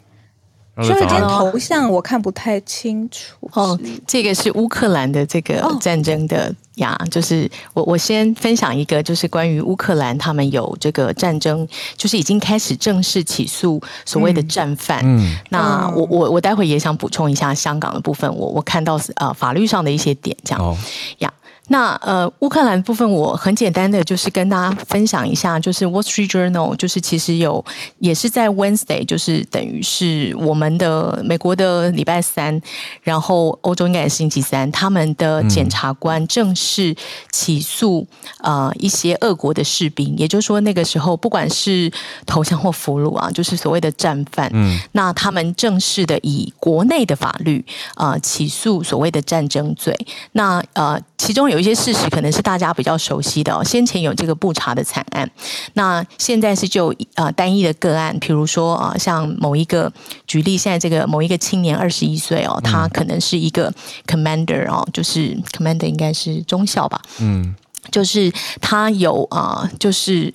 [0.85, 11.67] 以今天头像我看不太清楚哦，这个是乌克兰的这个战争的呀，哦、就是我我先分享一个，就是关于乌克兰他们有这个战争，
[11.97, 15.01] 就是已经开始正式起诉所谓的战犯。
[15.05, 20.63] 嗯，那我我我待会也想补充一下香港的部分，我我看到是呃法律上的一些点这样。
[20.63, 20.77] 哦，
[21.19, 21.33] 呀。
[21.69, 27.65] 那呃，乌克兰部分我很简单的就是跟大家分享一下，就是《Wall Street Journal》就是其实有
[27.99, 32.63] 也是在 Wednesday，就是等于是我们的美国的礼拜三，
[33.03, 36.95] 然后欧洲应该也是星期三，他们的检察官正式
[37.33, 38.07] 起诉
[38.43, 41.91] 呃一些俄国的士兵，也就是说那个时候不管是
[42.27, 47.65] 投降或俘虏啊，就是所谓的战犯，嗯，那他们正式的以国内的法律
[47.97, 49.93] 呃起诉所谓的战争罪，
[50.31, 51.56] 那呃其中有。
[51.57, 55.31] 有一些事实可能是大家比较熟悉的哦，先前有这个布查的惨案，
[55.73, 59.91] 那现在是就呃单一的个案，比如说啊，像某一个
[60.27, 63.73] 举例，现在这个某一个青年二十一岁哦，他可能是一个
[64.07, 67.57] commander 哦，就是 commander 应该是中校吧，嗯，
[67.91, 68.31] 就是
[68.61, 70.31] 他有啊，就是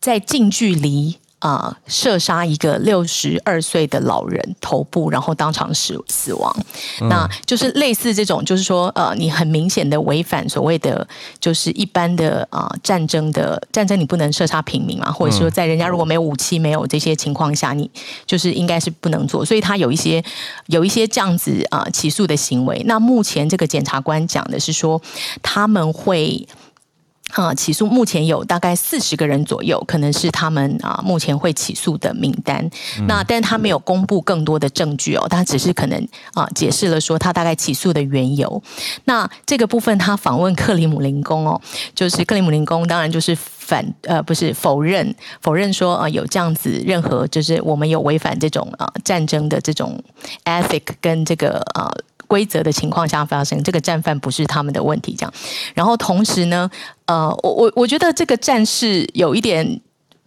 [0.00, 1.18] 在近距离。
[1.42, 1.76] 啊、呃！
[1.88, 6.56] 射杀一个六十二岁的老人头部，然后当场死死亡。
[7.00, 11.06] 嗯、那就是类似这种，就是说，呃，你很明显的违反所谓的，
[11.40, 17.90] 就是一般的啊、呃、战争的战争，你不能射杀平民嘛，或者说在人家如果没有武器、没有这些情况下，你
[18.24, 19.44] 就是应该是不能做。
[19.44, 20.22] 所以他有一些
[20.66, 22.80] 有一些这样子啊、呃、起诉的行为。
[22.86, 25.02] 那目前这个检察官讲的是说，
[25.42, 26.46] 他们会。
[27.32, 32.64] 啊，起诉目前有大概四十个人左右，可能是他们啊目前会起诉的名单。
[32.98, 38.62] 嗯、那但他没有公布更多的证据哦，他只是可能啊解释了说他大概起诉的缘由。
[39.04, 41.60] 那这个部分他访问克里姆林宫哦，
[41.94, 49.98] 就是克里姆林宫当然就是反呃不是否认否认说啊有这样子任何就是我们有违反这种啊战争的这种
[50.44, 51.90] ethic 跟这个啊。
[52.32, 55.30] 规则的情况下发生，这个战犯不是他们的问题，这样。
[55.74, 56.70] 然后同时呢，
[57.04, 59.78] 呃，我我我觉得这个战事有一点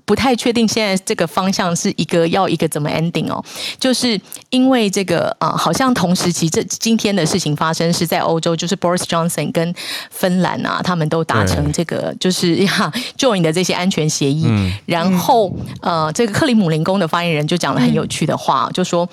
[0.05, 3.43] 不太确定，现在这个方向是一个要一个怎么 ending 哦？
[3.79, 9.73] 就是因为这个啊、呃，好像同时期这今天的事情发生是在欧洲，就是 Boris Johnson 跟
[10.11, 14.45] 芬兰啊，他们都达成这个就是 呀 join 的这些安全协议。
[14.47, 15.51] 嗯、然后
[15.81, 19.09] 呃，这个克里姆林宫的发言人就讲了很有趣的话，嗯、就说。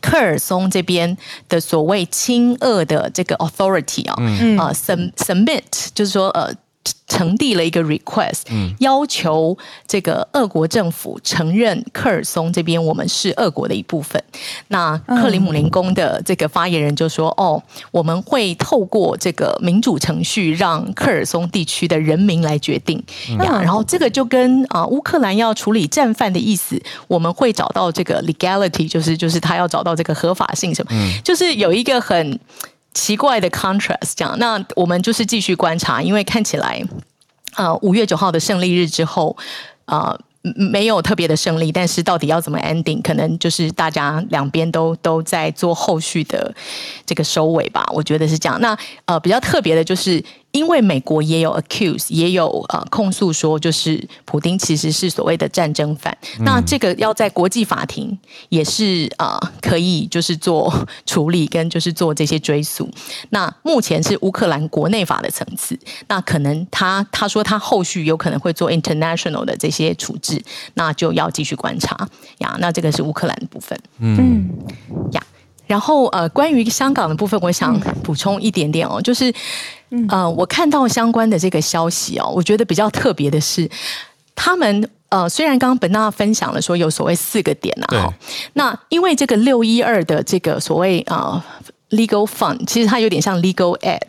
[0.00, 1.16] 科尔松这边
[1.48, 5.62] 的所谓亲俄的这个 authority 啊、嗯，啊、呃、submit
[5.94, 6.54] 就是说呃。
[7.06, 9.56] 呈递了一个 request，嗯要求
[9.86, 14.22] 这个俄国政府承认科尔松这边我们是俄国的一部分。
[14.68, 23.02] 那克里姆林宫的这个发言人就说：“哦，我们会透过这个民主程序，让科尔松地区的人民来决定
[23.38, 23.60] 呀。
[23.62, 30.90] 然后这个就跟啊乌克兰要处理战犯的意思，我们会找到这个 legality，就是就是他要找到这个合法性什么，
[31.22, 32.38] 就是有一个很。”
[32.94, 36.82] 奇怪的 contrast，这样，那我们就是继续观察，因为看起来，
[37.56, 39.36] 呃，五月九号的胜利日之后，
[39.84, 40.18] 呃，
[40.72, 46.54] 没有特别的胜利，但是到底要怎么 ending，可能就是大家两边都都在做后续的
[47.04, 47.84] 这个收尾吧。
[47.92, 48.60] 我觉得是这样。
[48.60, 50.24] 那呃，比较特别的就是。
[50.54, 56.16] 因为美国也有 accuse，也有呃控诉说，就是普丁其实是所谓的战争犯。
[56.38, 58.16] 嗯、那这个要在国际法庭
[58.50, 60.72] 也是呃可以就是做
[61.06, 62.88] 处理跟就是做这些追诉。
[63.30, 65.76] 那目前是乌克兰国内法的层次，
[66.06, 70.40] 那可能他他说他后续有可能会做 international 的这些处置，
[70.74, 72.56] 那就要继续观察呀。
[72.60, 74.48] 那这个是乌克兰的部分，嗯
[75.10, 75.20] 呀。
[75.74, 79.34] 然后呃，关于香港的部分，我想补充一点点哦，就是。
[80.08, 83.70] 呃，我看到相关的这个消息哦，我觉得比较特别的是，
[84.34, 88.12] 他们呃，虽然刚刚本娜分享了说有所谓四个点啊，
[88.54, 91.40] 那因为这个六一二的这个所谓呃
[91.90, 94.00] legal fund，其实它有点像 legal aid，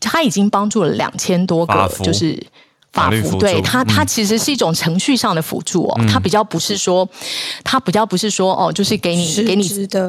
[0.00, 2.44] 它已经帮助了两千多个，就是。
[2.92, 7.08] 法服对它，它其实是一种程序上的辅助哦，它比较不是说，
[7.62, 9.62] 它比较不是说哦，就是给你给你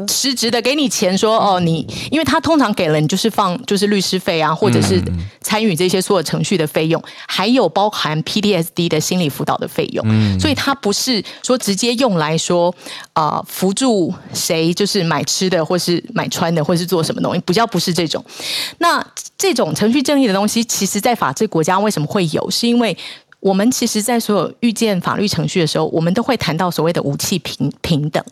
[0.07, 5.01] 实质的给你钱说哦，你因为它通常给了你就是放就是律师费啊，或者是
[5.41, 12.73] 参与这些所有程序的费用，还有包含 PTSD 的心理辅导的费用，所以它不是说直接用来说
[13.13, 18.23] 啊辅助谁就是买吃的或是买穿的或是做什么东西，比较不是这种。
[18.79, 19.05] 那
[19.37, 22.49] 这种程序正义的东西，其实在法治国家为什么会有？
[22.49, 22.95] 是因为
[23.39, 28.23] 我们其实，在所有遇见法律程序的时候，我们都会谈到所谓的武器平平等。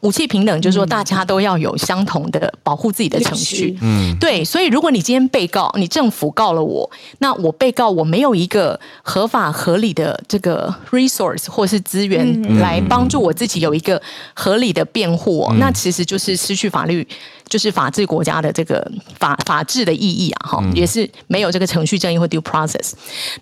[0.00, 3.76] 武器平等就是说，大家都要有相同的保护自己的程序。
[3.82, 4.42] 嗯，对。
[4.42, 14.00] 所以，如果你今天被告，你政府告了我，那我被告我没有一个合法合理的这个 resource 或是资源来帮助我自己有一个
[14.32, 17.06] 合理的辩护，那其实就是失去法律。
[17.48, 22.92] 就是法治国家的这个法法治的意义啊，哈，也是没有这个程序正义或 due process。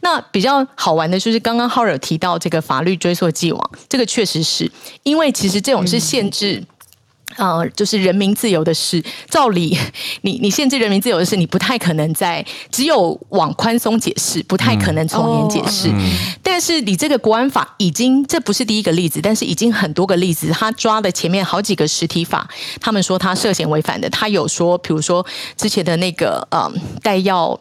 [0.01, 4.71] 那比较好玩的就是刚刚浩尔提到这个法律追溯既往，这个确实是
[5.03, 6.63] 因为其实这种是限制。
[7.37, 9.77] 呃，就是人民自由的事，照理
[10.21, 15.89] 你你限制人民自由的事，你不太可能在只有往宽松解释，不太可能从严解释。
[15.89, 16.11] 嗯哦、
[16.55, 22.49] 但是你这个国安法已经，这不是第一个例子，但是已经很多个例子，他抓的前面好几个实体法，
[22.81, 25.27] 他们说他涉嫌违反的，他有说，比如说
[25.57, 27.59] 之前的那个呃带药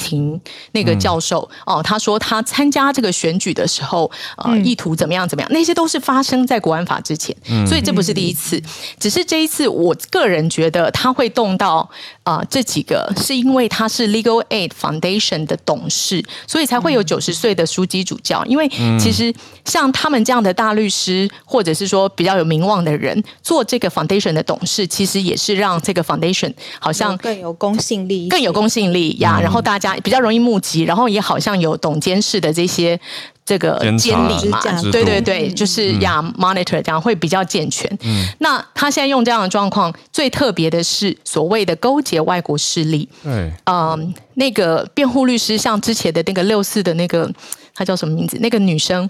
[0.00, 0.40] 廷
[0.72, 8.60] 那个教授哦，他说他参加这个选举的时候，呃，意图怎么样怎么样，那些都是发生在国安法之前，嗯所以这不是第一次，
[8.98, 11.86] 只是这一次，我个人觉得他会动到
[12.22, 18.42] 啊、呃、这几个，是因为他是 Legal Aid Foundation 的董事，所以才会有九十岁的书记主教。
[18.46, 18.66] 因为
[18.98, 19.32] 其实
[19.66, 29.38] 像他们这样的大律师，或者是说比较有名望的人，做这个 Foundation 的董事，其实也是让这个 Foundation 好像更有公信力，更有公信力呀。
[29.38, 29.89] 然后大家。
[30.02, 32.98] 比较容易募集，然后也好像有董监事的这些
[33.44, 34.60] 这个监理嘛，
[34.92, 37.90] 对对对，就是呀、嗯、monitor 这样会比较健全。
[38.02, 43.08] 嗯，那他现在用这样的状况，最特别的是所谓的勾结外国势力。
[43.22, 47.30] 对，嗯，那个辩护律师像之前的那个六四的那个，
[47.74, 48.38] 他叫什么名字？
[48.40, 49.08] 那个女生。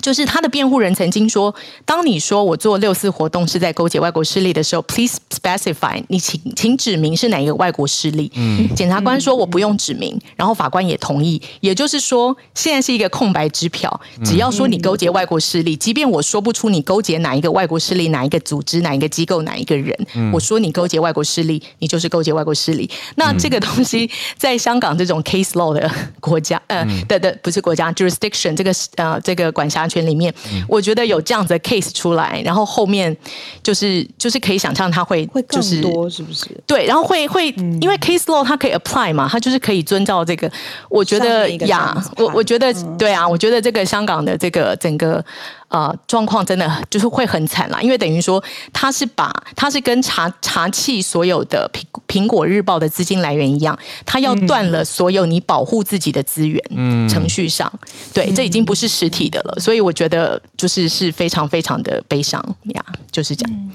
[0.00, 1.52] 就是他的辩护人曾经说，
[1.84, 8.30] 当你说我做六四活动是在勾结外国势力的时候，please specify，你请请指明是哪一个外国势力。
[8.36, 11.40] 嗯，检察官说我不用指明，然后法官也同意。
[11.60, 19.96] 也就是说，现在是一个空白支票，只要说你勾结外国势力，即便我说不出你勾结哪一个外国势力、哪一个组织、哪一个机构、哪一个人，
[20.32, 22.88] 我说你勾结外国势力，你就是勾结外国势力。
[23.16, 29.77] 那这个东西在香港这种 case law 的国家，呃，的的不是国家 jurisdiction 这个呃这个管辖。
[29.86, 30.32] 圈里面，
[30.66, 33.14] 我觉得有这样子的 case 出来，然后后面
[33.62, 36.46] 就是就是可以想象他会就是会更多是不是？
[36.66, 37.48] 对，然后会会
[37.80, 40.50] 因为 case law 它可以 apply 嘛，它就是可以遵照这个。
[40.88, 45.22] 我觉得呀，我我觉得对啊，我觉得这个香港的这个整个。
[45.68, 48.42] 呃，状况真的就是会很惨啦，因为等于说
[48.72, 57.70] 他是把他是跟查查缉所有的苹苹果日报的资金来源一样，他要断了所有你保护自己的资源，嗯，程序上，
[58.14, 62.42] 对，这已经不是实体的了，所以我觉得就是是非常非常的悲伤
[62.74, 63.70] 呀，就是这样。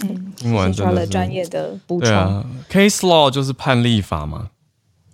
[0.00, 2.08] 嗯，听完真的专业的补充。
[2.08, 4.48] 对啊，case law 就是判例法吗？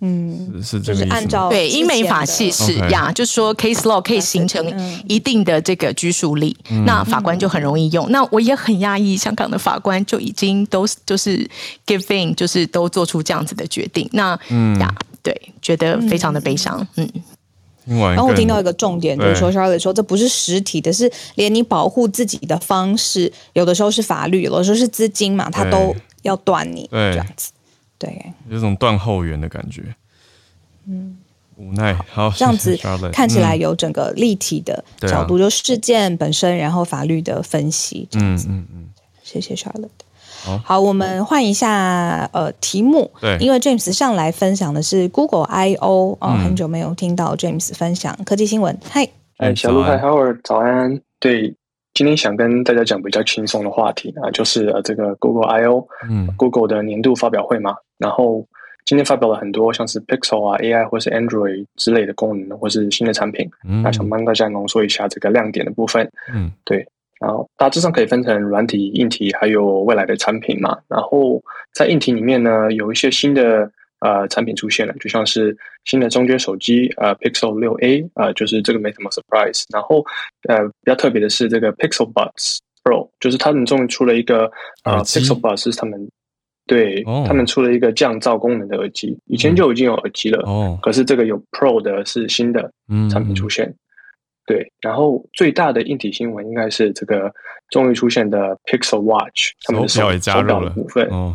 [0.05, 1.13] 嗯，是这个意思。
[1.13, 3.13] 按照对英美法系是呀，Okay.
[3.13, 4.61] 就是说 case law 可以形成
[5.07, 8.05] 一定的这个拘束力，嗯、那法官就很容易用。
[8.09, 11.49] 嗯、那我也很压抑，香港的法官就已经都就是
[11.87, 14.05] give in，就是都做出这样子的决定。
[14.11, 16.85] 那嗯呀，对，觉得非常的悲伤。
[16.97, 17.09] 嗯，
[17.85, 27.52] 嗯然后我听到一个重点，就是说 Charlotte 说这不是实体的，是连你保护自己的方式，有的时候是法律，有的时候是资金嘛，他都要断你这样子。
[28.03, 29.83] 对，有种断后援的感觉。
[30.87, 31.17] 嗯，
[31.55, 32.77] 无奈，好，这样子
[33.13, 38.47] 看起来有整个立体的角度，嗯、就事件本身，然后法律的分析，这样子。
[38.49, 38.67] 嗯嗯。
[38.73, 38.89] 嗯，
[39.23, 39.87] 谢谢 Charlotte。
[40.43, 48.77] 好，好，我们换一下呃题目，对，因为 James 上来分享的是 Google I/O 哦，很久没有听到 James 分享科技新闻。
[48.89, 50.99] 嗨，哎，小鹿，嗨，Howard，早安。
[51.21, 51.55] 对，
[51.93, 58.45] 今天想跟大家讲比较轻松的话题啊，就是呃这个 Google I/O，嗯，Google 的年度发表会嘛，然后。
[58.85, 63.49] 今天发表了很多像是 Pixel 啊、AI 或是 Android 之类的功能，或是新的产品。
[63.65, 66.05] 嗯，那想帮大家浓缩一下这个亮点的部分。
[66.33, 66.85] 嗯，对。
[67.21, 70.77] 然后大致上可以分成软体、硬体，还有未来的产品嘛。
[70.89, 71.41] 然后
[71.73, 73.71] 在硬体里面呢，有一些新的
[74.03, 79.63] 呃产品出现了，就像是新的中阶手机呃 Pixel 六 A 呃就是这个没什么 surprise。
[79.73, 80.05] 然后
[80.47, 84.51] 呃比较特别的是这个 Pixel Buds Pro，就是他们终于出了一个
[84.83, 86.09] 呃 Pixel Buds 是他们。
[86.65, 87.27] 对、oh.
[87.27, 90.79] 他们出了一个降噪功能的耳机，以前就已经有耳机了，oh.
[90.79, 92.71] 可是这个有 Pro 的是新的
[93.11, 93.65] 产品出现。
[93.65, 93.75] Mm.
[94.45, 97.29] 对，然后最大的硬体新闻应该是这个
[97.69, 101.05] 终于出现的 Pixel Watch，他们的手手表的部分。
[101.09, 101.33] Oh.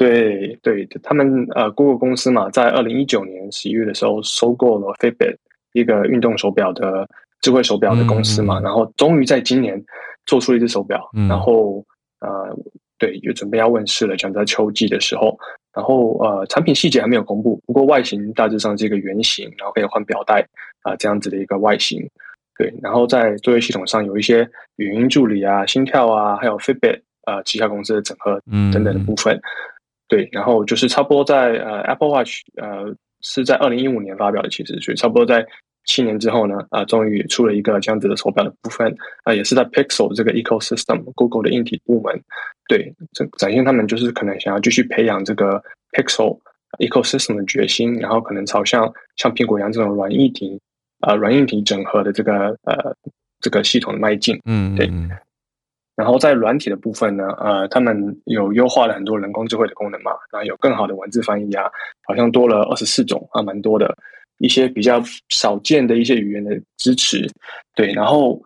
[0.00, 5.36] 对对，他们呃，Google 公司嘛，在二零一九年十一月的时候收购了 Fitbit
[5.72, 7.06] 一个运动手表的
[7.40, 8.64] 智慧手表的公司嘛，mm.
[8.64, 9.82] 然后终于在今年
[10.26, 11.28] 做出了一只手表，mm.
[11.28, 11.84] 然后
[12.20, 12.56] 呃。
[13.00, 15.34] 对，就准备要问世了，讲在秋季的时候，
[15.72, 20.42] 然后呃，产品细节还没有公布，不过外形大致上是一个圆形，然后可以换表带
[20.82, 22.06] 啊、呃，这样子的一个外形。
[22.58, 24.46] 对，然后在作业系统上有一些
[24.76, 28.38] 语音助理啊、心跳啊，还有 Fitbit 啊、呃，旗下公司的整合
[28.70, 29.34] 等等的部分。
[29.34, 29.40] 嗯、
[30.10, 35.46] 对，然后就是差不多在呃 Apple Watch 呃是在二零一五年发表的，其实所以差不多在。
[35.86, 38.92] 七年之后呢，啊、呃，终于出了一个这样子的手表的部分，
[39.24, 42.22] 啊、呃，也是在 Pixel 这个 ecosystem，Google 的硬体部门，
[42.68, 45.60] 对，展展现他们就是可能想要继续培养这个
[45.92, 46.38] Pixel
[46.78, 50.60] ecosystem 的决心，然后可能朝向像苹果一样这种软硬体，
[51.00, 52.94] 呃，软硬体整合的这个呃
[53.40, 54.86] 这个系统的迈进，嗯，对。
[56.00, 57.94] 然后在软体的部分呢，呃，他们
[58.24, 61.64] 有优化了很多人工智慧的功能嘛，然后有更好的文字翻译啊，
[62.06, 63.94] 好像多了二十四种啊，蛮多的。
[64.38, 67.30] 一些比较少见的一些语言的支持，
[67.74, 68.40] 对，然后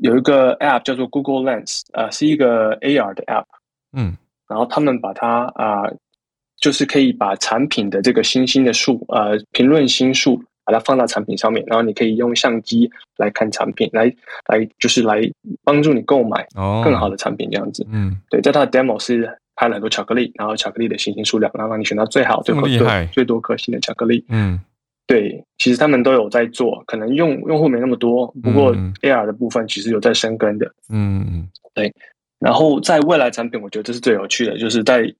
[0.00, 3.46] 有一个 App 叫做 Google Lens，呃，是一个 AR 的 App，
[3.92, 4.16] 嗯，
[4.48, 5.96] 然后他们把它啊、呃，
[6.60, 10.40] 就是可以把产品的这个星星的数，呃，评论星数，
[10.70, 14.04] 把它放到产品上面，然后你可以用相机来看产品，来
[14.48, 15.20] 来就是来
[15.64, 16.46] 帮助你购买
[16.84, 24.60] 更好的产品这样子，嗯，对，在它的 Demo 是拍了很多巧克力，然后巧克力的星星数量，然后让你选到最好、最最最多颗星的巧克力，嗯。
[25.06, 30.72] 对，其实他们都有在做，可能用用户没那么多，不过 AR 的部分其实有在深耕的。
[30.88, 31.92] 嗯嗯，对。
[32.38, 35.12] 然后在未来产品，我觉得这是最有趣的，就是在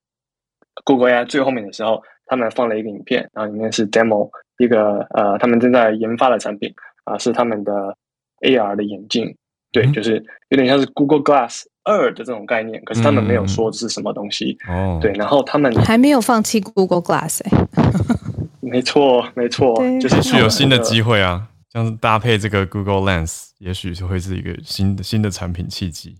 [0.84, 4.30] Google AI 最后面的时候，他们放了一个影片，然后里面是 demo
[4.60, 6.72] 一个呃，他们正在研发的产品
[7.04, 7.96] 啊、呃，是他们的
[8.42, 9.34] AR 的眼镜。
[9.72, 14.58] 对，嗯、就是有点像是 Google Glass 二的这种概念，可是他们没有说是什么东西。
[14.68, 17.66] 哦、嗯，对，然后他们还没有放弃 Google Glass 哎、欸。
[18.60, 26.18] 没错，没错，就是有新的机会啊，像是搭配这个 Google Lens，也许就会是一个新的新的产品契机。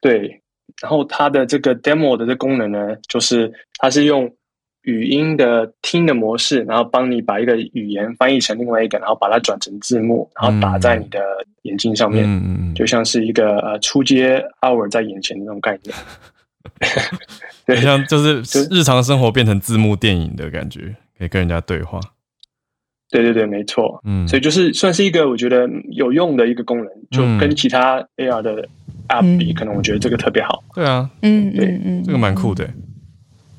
[0.00, 0.42] 对，
[0.82, 4.34] 然后它的这个 demo 的这功能呢，就是它是用
[4.82, 11.20] 语音的听的模式，然后帮你把一个语言翻译成另外一个，然后把它转成字幕，然后打在你的
[11.62, 15.96] 眼睛上面，嗯嗯，就像是一个呃初阶 hour 在眼前的那种概念。
[17.66, 20.94] 对，像就是日常生活变成字幕电影的感觉。
[21.18, 22.00] 可以跟人家对话，
[23.08, 28.68] 对对对，没错，嗯，所以就是算是一个我觉得有用的一个功能，就跟其他 AR 的
[29.08, 30.64] App 比，可能我觉得这个特别好。
[30.74, 32.68] 对啊，嗯，对，嗯，这个蛮酷的，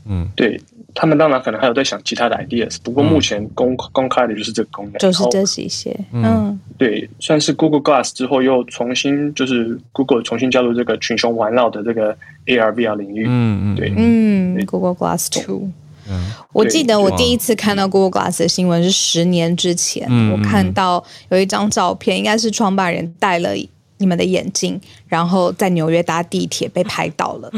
[0.05, 0.59] 嗯，对
[0.93, 12.15] 他们当然可能还有在想其他的 ideas，不过目前公公开的就是这个功能，就是这些些，嗯，对，算是 Google Glass 之后又重新就是 Google 重新加入这个群雄环绕的这个
[12.45, 15.69] AR VR 领域，嗯嗯，对，嗯，Google Glass Two。
[16.09, 23.51] 嗯，我记得我第一次看到 Google Glass 的新闻是十年之前，嗯、我看到有一张照片，应该是创办人戴了
[23.99, 27.49] 你们的眼镜，然后在纽约搭地铁被拍到了。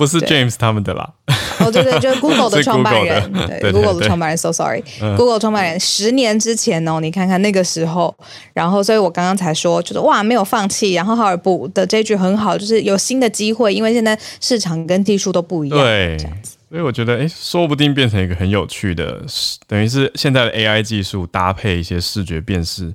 [0.00, 1.12] 不是 James 他们的啦。
[1.58, 3.30] 哦，对对，就是 Google 的创办人，
[3.60, 4.38] 对 Google 的创办人。
[4.38, 8.16] So sorry，Google 创办人十年之前哦，你看看那个时候，
[8.54, 10.94] 然后，所以我刚刚才说，就是哇，没有放弃。
[10.94, 16.56] 然后哈尔布的这句很好，就是有新的机会，因为现在市场跟技术都不一样，对，这样子。
[16.70, 19.20] 所以我觉得，哎，说不定变成一个很有趣的，
[19.66, 22.90] 等于是现在的 AI 技术搭配一些视觉辨识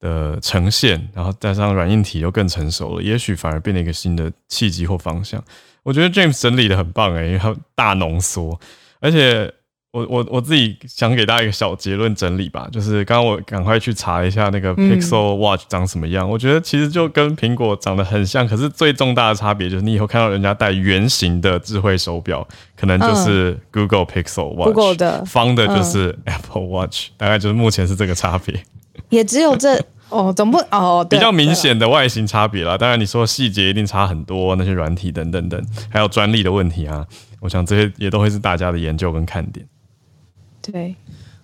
[0.00, 5.42] 的呈现，然后加上软硬体又更成熟了，也许反而变成一个新的契机或方向。
[5.88, 8.60] 我觉得 James 整理的很棒，哎，因为他大浓缩，
[9.00, 9.50] 而且。
[9.90, 25.24] 我我我自己想给大家一个小结论整理吧，就是刚刚我赶快去查一下那个 Pixel Watch 长什么样，嗯、我觉得其实就跟苹果长得很像，可是最重大的差别就是你以后看到人家戴圆形的智慧手表，可能就是 Google Pixel Watch，、嗯、的。
[25.24, 28.62] 方的就是 Apple Watch，、嗯、大概就是目前是这个差别。
[29.08, 32.76] 也只有这哦，总不哦，比较明显的外形差别啦。
[32.78, 37.06] 当然你说细节一定差很多，那些软体等等等，还有专利的问题啊，
[37.40, 39.66] 我想这些也都会是大家的研究跟看点。
[40.62, 40.94] 对，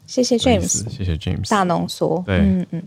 [0.06, 2.22] 谢谢 James，谢谢 James，大浓缩。
[2.26, 2.82] 对，嗯嗯。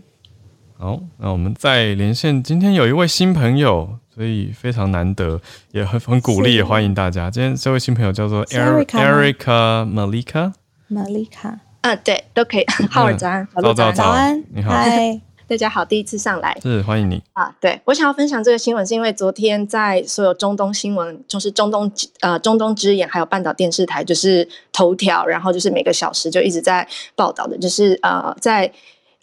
[0.76, 2.40] 好，那我们再连线。
[2.40, 5.40] 今天有一位新朋友，所以非常难得，
[5.72, 7.28] 也很很鼓励，也欢迎大家。
[7.28, 10.52] 今天这位新朋友叫做 Erica Malika。
[10.88, 12.64] Malika，啊，对，都可以。
[12.88, 14.72] 浩尔早安，早早早安，你好。
[15.48, 17.50] 大家好，第一次上来是欢迎你啊！
[17.58, 21.90] 对，我想要分享这个新闻，是因为昨天在所有中东新闻，就是中东
[22.20, 26.86] 呃中东之眼，还有半岛电视台，就是头条，然后就是每个小时就一直在
[27.16, 28.70] 报道的，就是呃在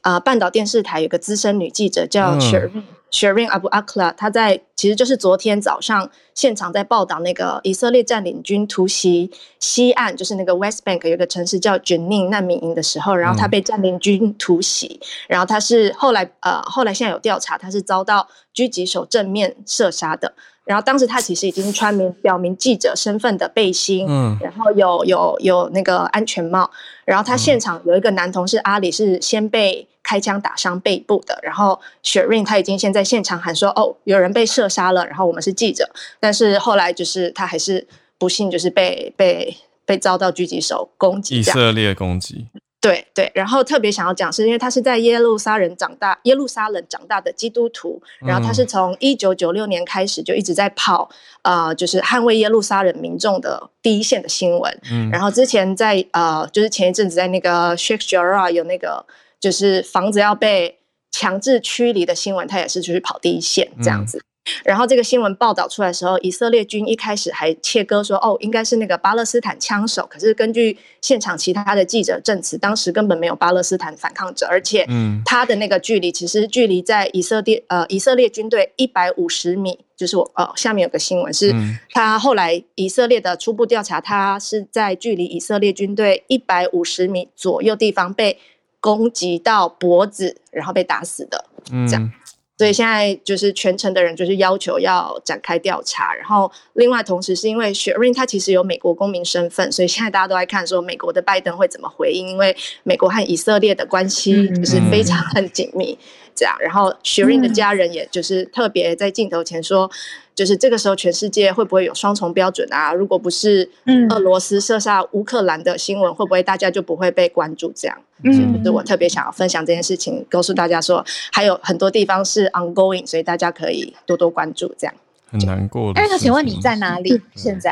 [0.06, 2.84] 呃半岛电视台有个资深女记者叫 Shireen、嗯。
[3.12, 14.99] Shireen Abu Akla，她在其实就是昨天早上现场在报道那个以色列占领军突袭西岸，就是那个 West Bank 有个城市叫 Jenin 难民营的时候，然后她被占领军突袭，
[15.30, 20.34] 然后她是后来呃后来现在有调查，她是遭到狙击手正面射杀的。
[20.66, 26.68] 然后当时他其实已经穿明表明记者身份的背心，嗯，然后有有有那个安全帽，
[27.06, 35.89] 然后他现场有一个男同事阿里是先被开枪打伤背部的，然后 Shireen 他已经先在现场喊说哦有人被射杀了，然后我们是记者，
[36.20, 37.86] 但是后来就是他还是
[38.20, 42.45] 不幸就是被被被遭到狙击手攻击，以色列攻击。
[42.82, 51.10] 对对，然后特别想要讲，是因为他是在耶路撒冷长大，耶路撒冷长大的基督徒，然后他是从一九九六年开始就一直在跑，
[51.41, 54.80] 呃，就是捍卫耶路撒冷民众的第一线的新闻。
[54.91, 59.03] 嗯，然后之前在呃，就是前一阵子在那个 Sheikh Jarrah 有那个
[59.46, 60.80] 就是房子要被
[61.12, 64.18] 强制驱离的新闻，他也是就是跑第一线这样子。
[64.18, 64.22] 嗯
[64.64, 70.08] 然后这个新闻报道出来的时候，以色列军一开始还切割说，哦，应该是那个巴勒斯坦枪手。
[70.08, 81.52] 可是根据现场其他的记者证词，当时根本没有巴勒斯坦反抗者，而且，嗯他的那个距离其实距离在以色列呃以色列军队一百五十米，就是我呃下面有个新闻是，
[81.89, 88.38] 他后来以色列的初步调查，他是在距离以色列军队一百五十米左右地方被
[88.86, 91.44] 攻击到脖子，然后被打死的，
[91.88, 92.12] 这样。
[92.56, 105.98] 所以现在就是全城的人就是要求要展开调查，然后另外同时是因为 Shireen 他其实有美国公民身份，所以现在大家都在看说美国的拜登会怎么回应，因为美国和以色列的关系就是非常很紧密，
[106.36, 106.56] 这样。
[106.60, 109.90] 然后 Shireen 的家人也就是特别在镜头前说。
[110.36, 112.94] 就是这个时候，全世界会不会有双重标准啊？
[112.94, 113.70] 如果不是
[114.10, 117.72] 俄罗斯射杀乌克兰的新闻，会不会大家就不会被关注？
[117.74, 124.76] 这样，嗯，就是我特别想要分享这件事情，告诉大家说，还有很多地方是 ongoing，所以大家可以多多关注。
[124.78, 124.94] 这样
[125.32, 125.94] 很难过。
[125.94, 127.22] 哎，那请问你在哪里？
[127.36, 127.72] 现在？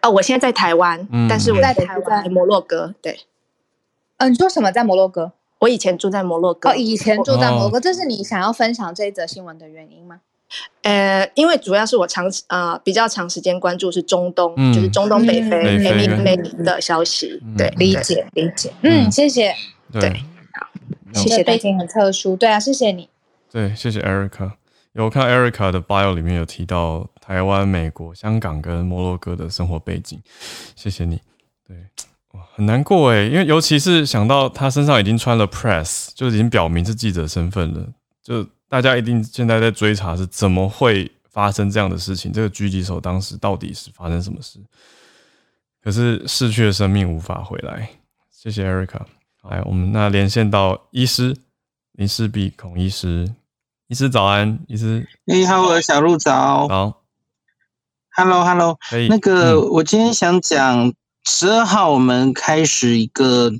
[0.00, 2.94] 啊，我现在在台湾，但是我在台湾，摩洛哥。
[3.00, 3.20] 对，
[4.18, 5.32] 嗯，你说什么在摩洛哥？
[5.60, 6.68] 我以前住在摩洛哥。
[6.68, 10.20] 哦，以前住在摩洛哥，这是你想要分享这一则新闻的原因吗？
[10.82, 19.52] 呃，因为主要是我长啊、呃、比较长时间关注是中东，嗯、就是中东北非美民美民的消息，嗯、对，理解理解，嗯，谢谢，
[19.92, 20.08] 对，
[20.54, 20.68] 好，
[21.12, 23.08] 谢谢，背景很特殊，对啊，谢谢你，
[23.50, 24.52] 对，谢谢 Erica，
[24.92, 30.20] 有我看 Erica 的 bio 里面有提到台湾、美国、香港跟摩洛哥的生活背景，
[30.76, 31.20] 谢谢你，
[31.66, 31.76] 对，
[32.34, 37.88] 哇，很难过诶，因为尤其是想到他身上已经穿了 press，就已经表明是记者身份了，
[38.22, 38.46] 就。
[38.68, 42.32] 大家一定现在在追查是怎么会发生这样的事情？
[42.32, 44.58] 这个狙击手当时到底是发生什么事？
[45.80, 47.88] 可是逝去的生命无法回来。
[48.28, 49.02] 谢谢 Erica。
[49.44, 51.36] 来，我们那连线到医师
[51.92, 53.32] 林世璧孔医师，
[53.86, 55.08] 医师早安，医师。
[55.24, 56.66] 你好，我小鹿早。
[56.66, 57.04] 好。
[58.16, 58.76] Hello，Hello。
[58.90, 60.92] 可那个，嗯、我今天想讲
[61.24, 63.52] 十二号，我们开始一个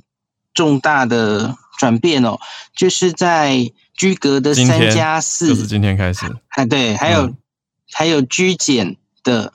[0.53, 2.37] 重大的转变哦，
[2.75, 3.71] 就是在。
[3.97, 6.19] 居隔的三加四，就是今天开始。
[6.49, 7.37] 哎，对，还有、嗯、
[7.91, 9.51] 还有居检的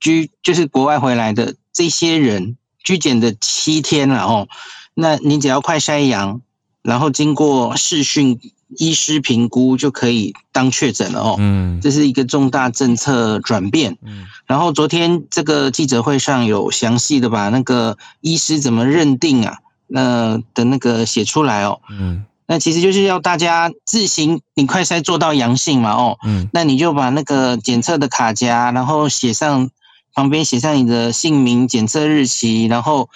[0.00, 4.48] 居，就是国外回来的这些人，居检的七天了哦。
[4.92, 6.40] 那你只要快筛阳，
[6.82, 8.40] 然后经过视讯
[8.76, 11.36] 医师评估，就可以当确诊了哦。
[11.38, 13.96] 嗯，这是一个重大政策转变。
[14.02, 21.80] 嗯，然后昨天这个记者会上有详细的把那个医师怎么认定啊，那的那个写出来哦。
[21.88, 22.24] 嗯。
[22.46, 29.70] 那其实就是要大家自行，你快筛做到阳性嘛，哦，嗯，那你就把那个检测的卡夹，然后写上
[30.14, 33.10] 旁边写上你的姓名、检测日期，然后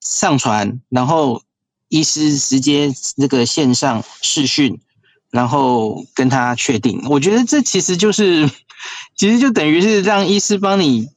[0.00, 1.42] 上传，然后
[1.88, 4.80] 医师直接那个线上视讯，
[5.30, 7.02] 然后跟他确定。
[7.08, 8.48] 我觉得这其实就是，
[9.16, 11.08] 其实就等于是让医师帮你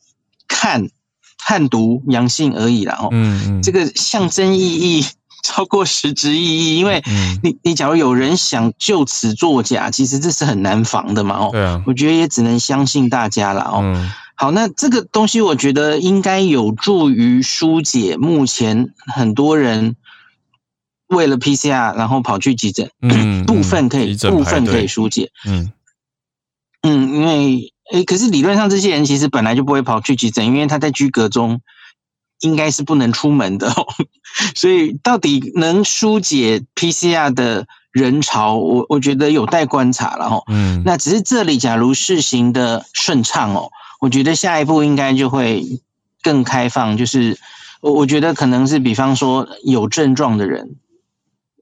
[0.48, 0.90] 看
[1.38, 2.98] 判读阳性而已啦。
[3.00, 5.06] 哦，嗯嗯，这个象征意义
[5.44, 7.04] 超过实质意义，因为
[7.44, 11.36] 你你假如有人想就此作假，其实这是很难防的嘛。
[11.38, 13.62] 哦，对啊，我觉得也只能相信大家了。
[13.64, 13.82] 哦。
[13.84, 19.98] 嗯好，那这个东西我觉得应该有助于疏解目前很多人
[21.08, 25.74] 为了 PCR 然后跑去急诊，嗯， 部分可以部分可以疏解，嗯
[26.84, 31.60] 嗯，因为诶，可是理论上这些人其实本来就不会跑去急诊，因为他在居隔中
[32.40, 33.88] 应该是不能出门的，哦，
[34.56, 43.72] 所以到底能疏解 PCR 的人潮，我我觉得有待观察了哈，嗯，那只是这里假如试行的顺畅哦。
[44.00, 45.82] 我觉得下一步应该就会
[46.22, 47.38] 更开放，就是
[47.82, 50.78] 我我觉得可能是比方说有症状的人，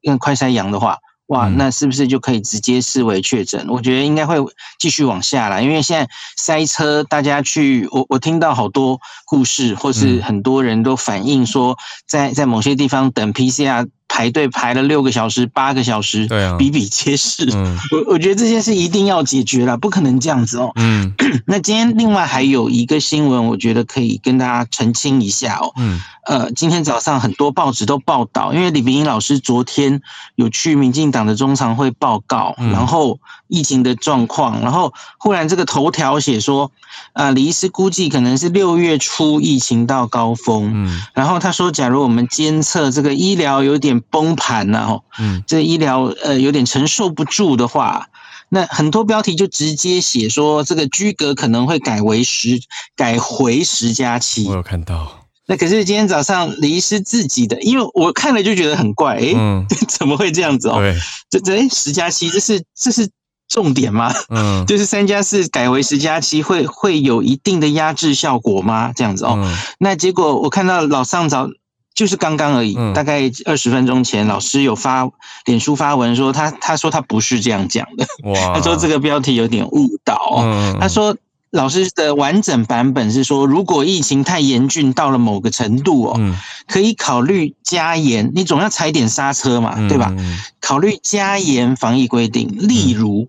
[0.02, 3.68] 因为快筛阳的话，哇，那是不是就可以直接视为确诊？
[3.70, 4.38] 我觉得应该会
[4.80, 13.90] 继续往下来，因为现在塞车，大家去，我我听到好多故事，或是很多人都反映说，在在某些地方等 PCR。
[14.08, 17.50] 排队排了六个小时、八个小时，对啊，比比皆是。
[17.54, 20.72] 嗯， 我我觉得这件事一定要解决了，不可能这样子哦。
[20.76, 21.14] 嗯，
[21.46, 25.74] 那今天另外还有一个新闻，我觉得可以跟大家澄清一下哦。
[25.78, 30.02] 嗯，呃，今天早上很多报纸都报道，因为李秉颖老师昨天
[30.36, 36.72] 有去民进党的中常会报告，然后疫情的状况，然后忽然这个头条写说，
[37.14, 40.72] 呃，李医师估计可能是六月初疫情到高峰。
[40.74, 43.97] 嗯，然后他说，假如我们监测这个医疗有点。
[44.00, 48.08] 崩盘了哦，嗯，这医疗呃有点承受不住的话，
[48.50, 52.60] 那很多标题就直接写说这个居格可能会改为十
[52.96, 54.46] 改回十加七。
[54.48, 60.78] 我有看到，那可是今天早上李医师自己的，因为我看了就觉得很怪，哎、欸，嗯， 怎么会这样子哦？
[60.80, 60.96] 对，
[61.30, 63.10] 这这哎十加七，这是这是
[63.50, 64.14] 重点吗？
[64.30, 68.94] 嗯， 就是三加四改为十加七，会会有一定的压制效果吗？
[68.96, 71.50] 这样子哦，嗯、那结果我看到老上早。
[71.98, 75.10] 就是刚刚而已，大概二十分钟前，老师有发
[75.46, 78.06] 脸书发文说他他说他不是这样讲的，
[78.54, 80.46] 他说这个标题有点误导。
[80.80, 81.18] 他说
[81.50, 86.36] 老师的完整版本是说，如果疫情太严峻到了某个程度哦，
[86.68, 90.14] 可以考虑加严，你总要踩点刹车嘛，对吧？
[90.62, 93.28] 考虑加严防疫规定，例如。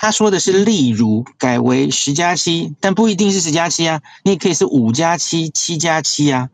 [0.00, 6.48] 他说的是，例如改为十加七，但不一定是十加七啊，你也可以是五加七、七加七啊。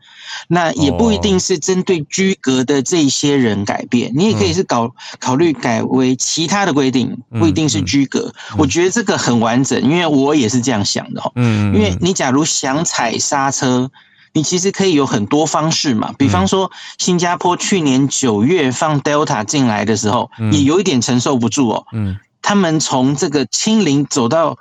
[0.49, 8.33] 那也不一定是针对居格的这些人改变，你也可以是搞考虑改为其他的规定，不一定是居格。
[8.57, 11.31] 我觉得这个很完整，因为我也是这样想的。
[11.37, 13.91] 嗯，因为你假如想踩刹车，
[14.33, 16.15] 你其实可以有很多方式嘛。
[16.17, 21.87] 比方说，新加坡去年九月放 Delta 进来的时候，也有一点承受不住哦。
[21.93, 22.17] 嗯。
[22.45, 24.59] 他们从这个清零走到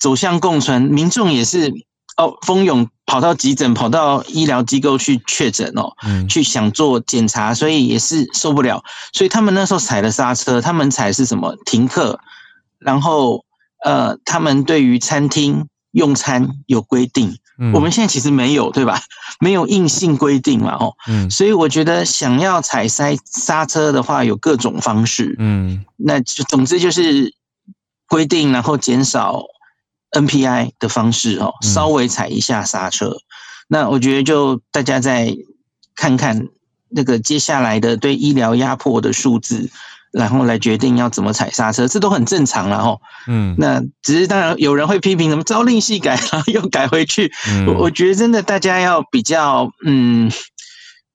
[0.00, 1.72] 走向共存，民众也是
[2.16, 10.60] 哦蜂拥跑到急诊、跑到医疗机构去确诊哦，嗯，去想做检查，所以也是受不了，所以他们那时候踩了刹车。
[10.60, 11.56] 他们踩是什么？
[11.64, 12.18] 停课，
[12.80, 13.44] 然后
[13.84, 17.38] 呃，他们对于餐厅用餐有规定。
[17.74, 19.02] 我们现在其实没有，对吧？
[19.38, 27.34] 没有硬性规定嘛，哦，嗯，所以我觉得想要踩刹刹车的话，有各种方式，嗯，那就总之就是
[28.08, 29.42] 规定，然后减少
[30.12, 33.18] NPI 的方式，哦，稍微踩一下刹车。
[33.68, 35.36] 那我觉得就大家再
[35.94, 36.48] 看看
[36.88, 39.70] 那个接下来的对医疗压迫的数字。
[40.12, 42.98] 然后来决定要怎么踩刹车，这都很正常了哈。
[43.28, 47.32] 嗯，那只是当然有人会批评，什么朝令夕改，然后又改回去。
[47.48, 50.30] 嗯，我我觉得真的大家要比较，嗯，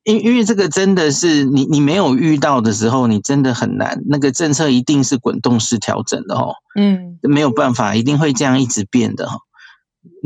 [0.03, 4.01] 因因为这个真的是你你没有遇到的时候，你真的很难。
[4.07, 6.53] 那个政策一定是滚动式调整的哦。
[6.79, 9.39] 嗯，没有办法，一定会这样一直变的哈。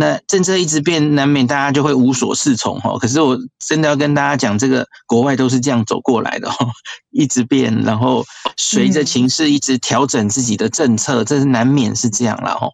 [0.02, 2.97] 那政策一直变，难免大家就会无所适从哈。
[3.00, 6.68] 可是我真的要跟大家讲，这个国外都是这样走过来的哈，
[7.12, 8.26] 一直变，然后
[8.56, 12.70] 随着情势一直调整自己的政策，这是难免是这样了哈。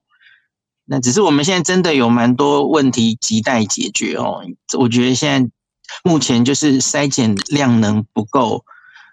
[0.86, 4.44] 那只是我们现在真的有蛮多问题亟待解决哦。
[4.78, 5.52] 我觉得现在
[6.04, 8.66] 目前就是筛检量能不够，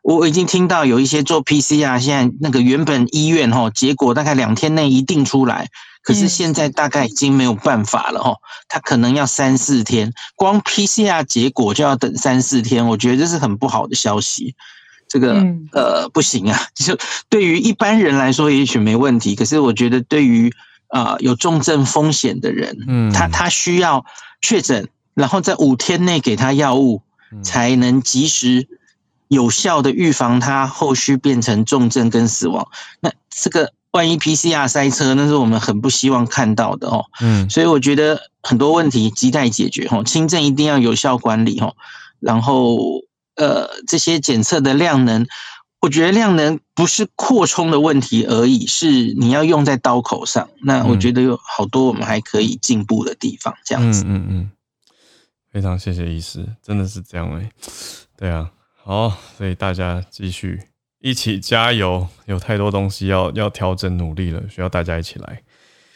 [0.05, 5.71] 我已经听到有一些做 PCR，现在那个原本医院哈，结果大概两天内一定出来。
[6.03, 8.39] 可是现在大概已经没有办法了哦，
[8.69, 14.55] 他可能要三四天，光 PCR 结果就要等三四天，我觉得这是很不好的消息。
[15.09, 16.99] 这个呃不行啊， 就
[17.29, 20.55] 对于一般人来说也许没问题，可是我觉得对于
[20.89, 24.07] 啊有重症风险的人，嗯，他他需要
[24.41, 27.03] 确诊，然后在五天内给他药物，
[27.45, 28.67] 才能及时
[29.29, 32.69] 有效的预防他后续变成重症跟死亡。
[33.01, 37.07] 那这个万一 PCR 塞车，那是我们很不希望看到的哦。
[37.21, 41.77] 嗯，所以我觉得很多问题亟待解决哦，轻症一定要有效管理哦，
[42.21, 42.77] 然后
[43.37, 45.27] 呃这些检测的量能。
[45.81, 50.49] 我觉得量能不是扩充的问题而已，是你要用在刀口上。
[50.63, 54.05] 那我觉得有好多我们还可以进步的地方，这样子。
[54.07, 54.51] 嗯嗯嗯，
[55.51, 57.51] 非常谢谢医师，真的是这样哎、欸。
[58.17, 58.53] 对啊，
[58.85, 60.63] 好，所以大家继续
[61.03, 65.43] 一起加油，有太多东西要要调整努力了，需要大家一起来。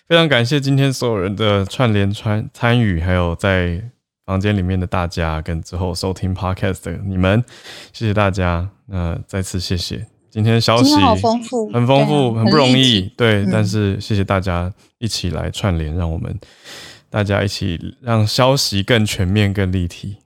[0.07, 3.83] 非常感谢今天所有人的串联参参与，还有在
[4.25, 7.43] 房间里面的大家跟之后收听 Podcast 的你们，
[7.93, 8.69] 谢谢大家。
[8.87, 13.47] 那再次谢谢，今天的消息好丰富，很丰富，很不容易，对。
[13.51, 16.39] 但是谢谢大家一起来串联，让我们
[17.11, 20.19] 大家一起让消息更全面、更立体。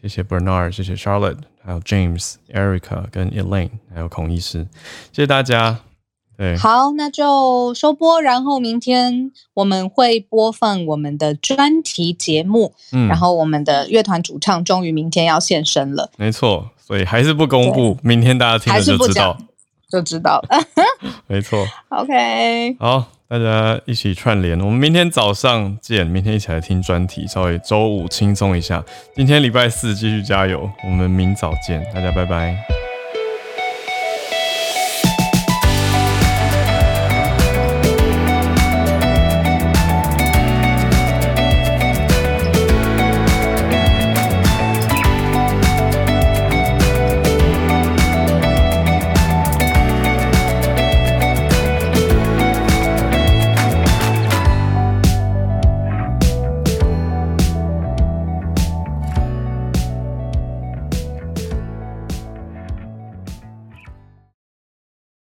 [0.00, 4.66] 谢谢 Bernard，谢谢 Charlotte，还有 James、Erica 跟 Elaine，还有孔医师，
[5.12, 5.80] 谢谢大家。
[6.36, 16.70] 对，好，那就收播，然后明天我们会播放我们的专题节目，嗯，然后我们的乐团主唱终于明天要现身了，没错。
[16.76, 19.38] 所以还是不公布，明天大家听了就知道，
[19.88, 20.58] 就知道了。
[21.26, 21.64] 没错。
[21.88, 26.06] OK，好，大家一起串联，我们明天早上见。
[26.06, 28.84] 明天一起来听专题，稍微周五轻松一下。
[29.16, 32.83] 今天礼拜四继续加油，我们明早见，大家拜拜。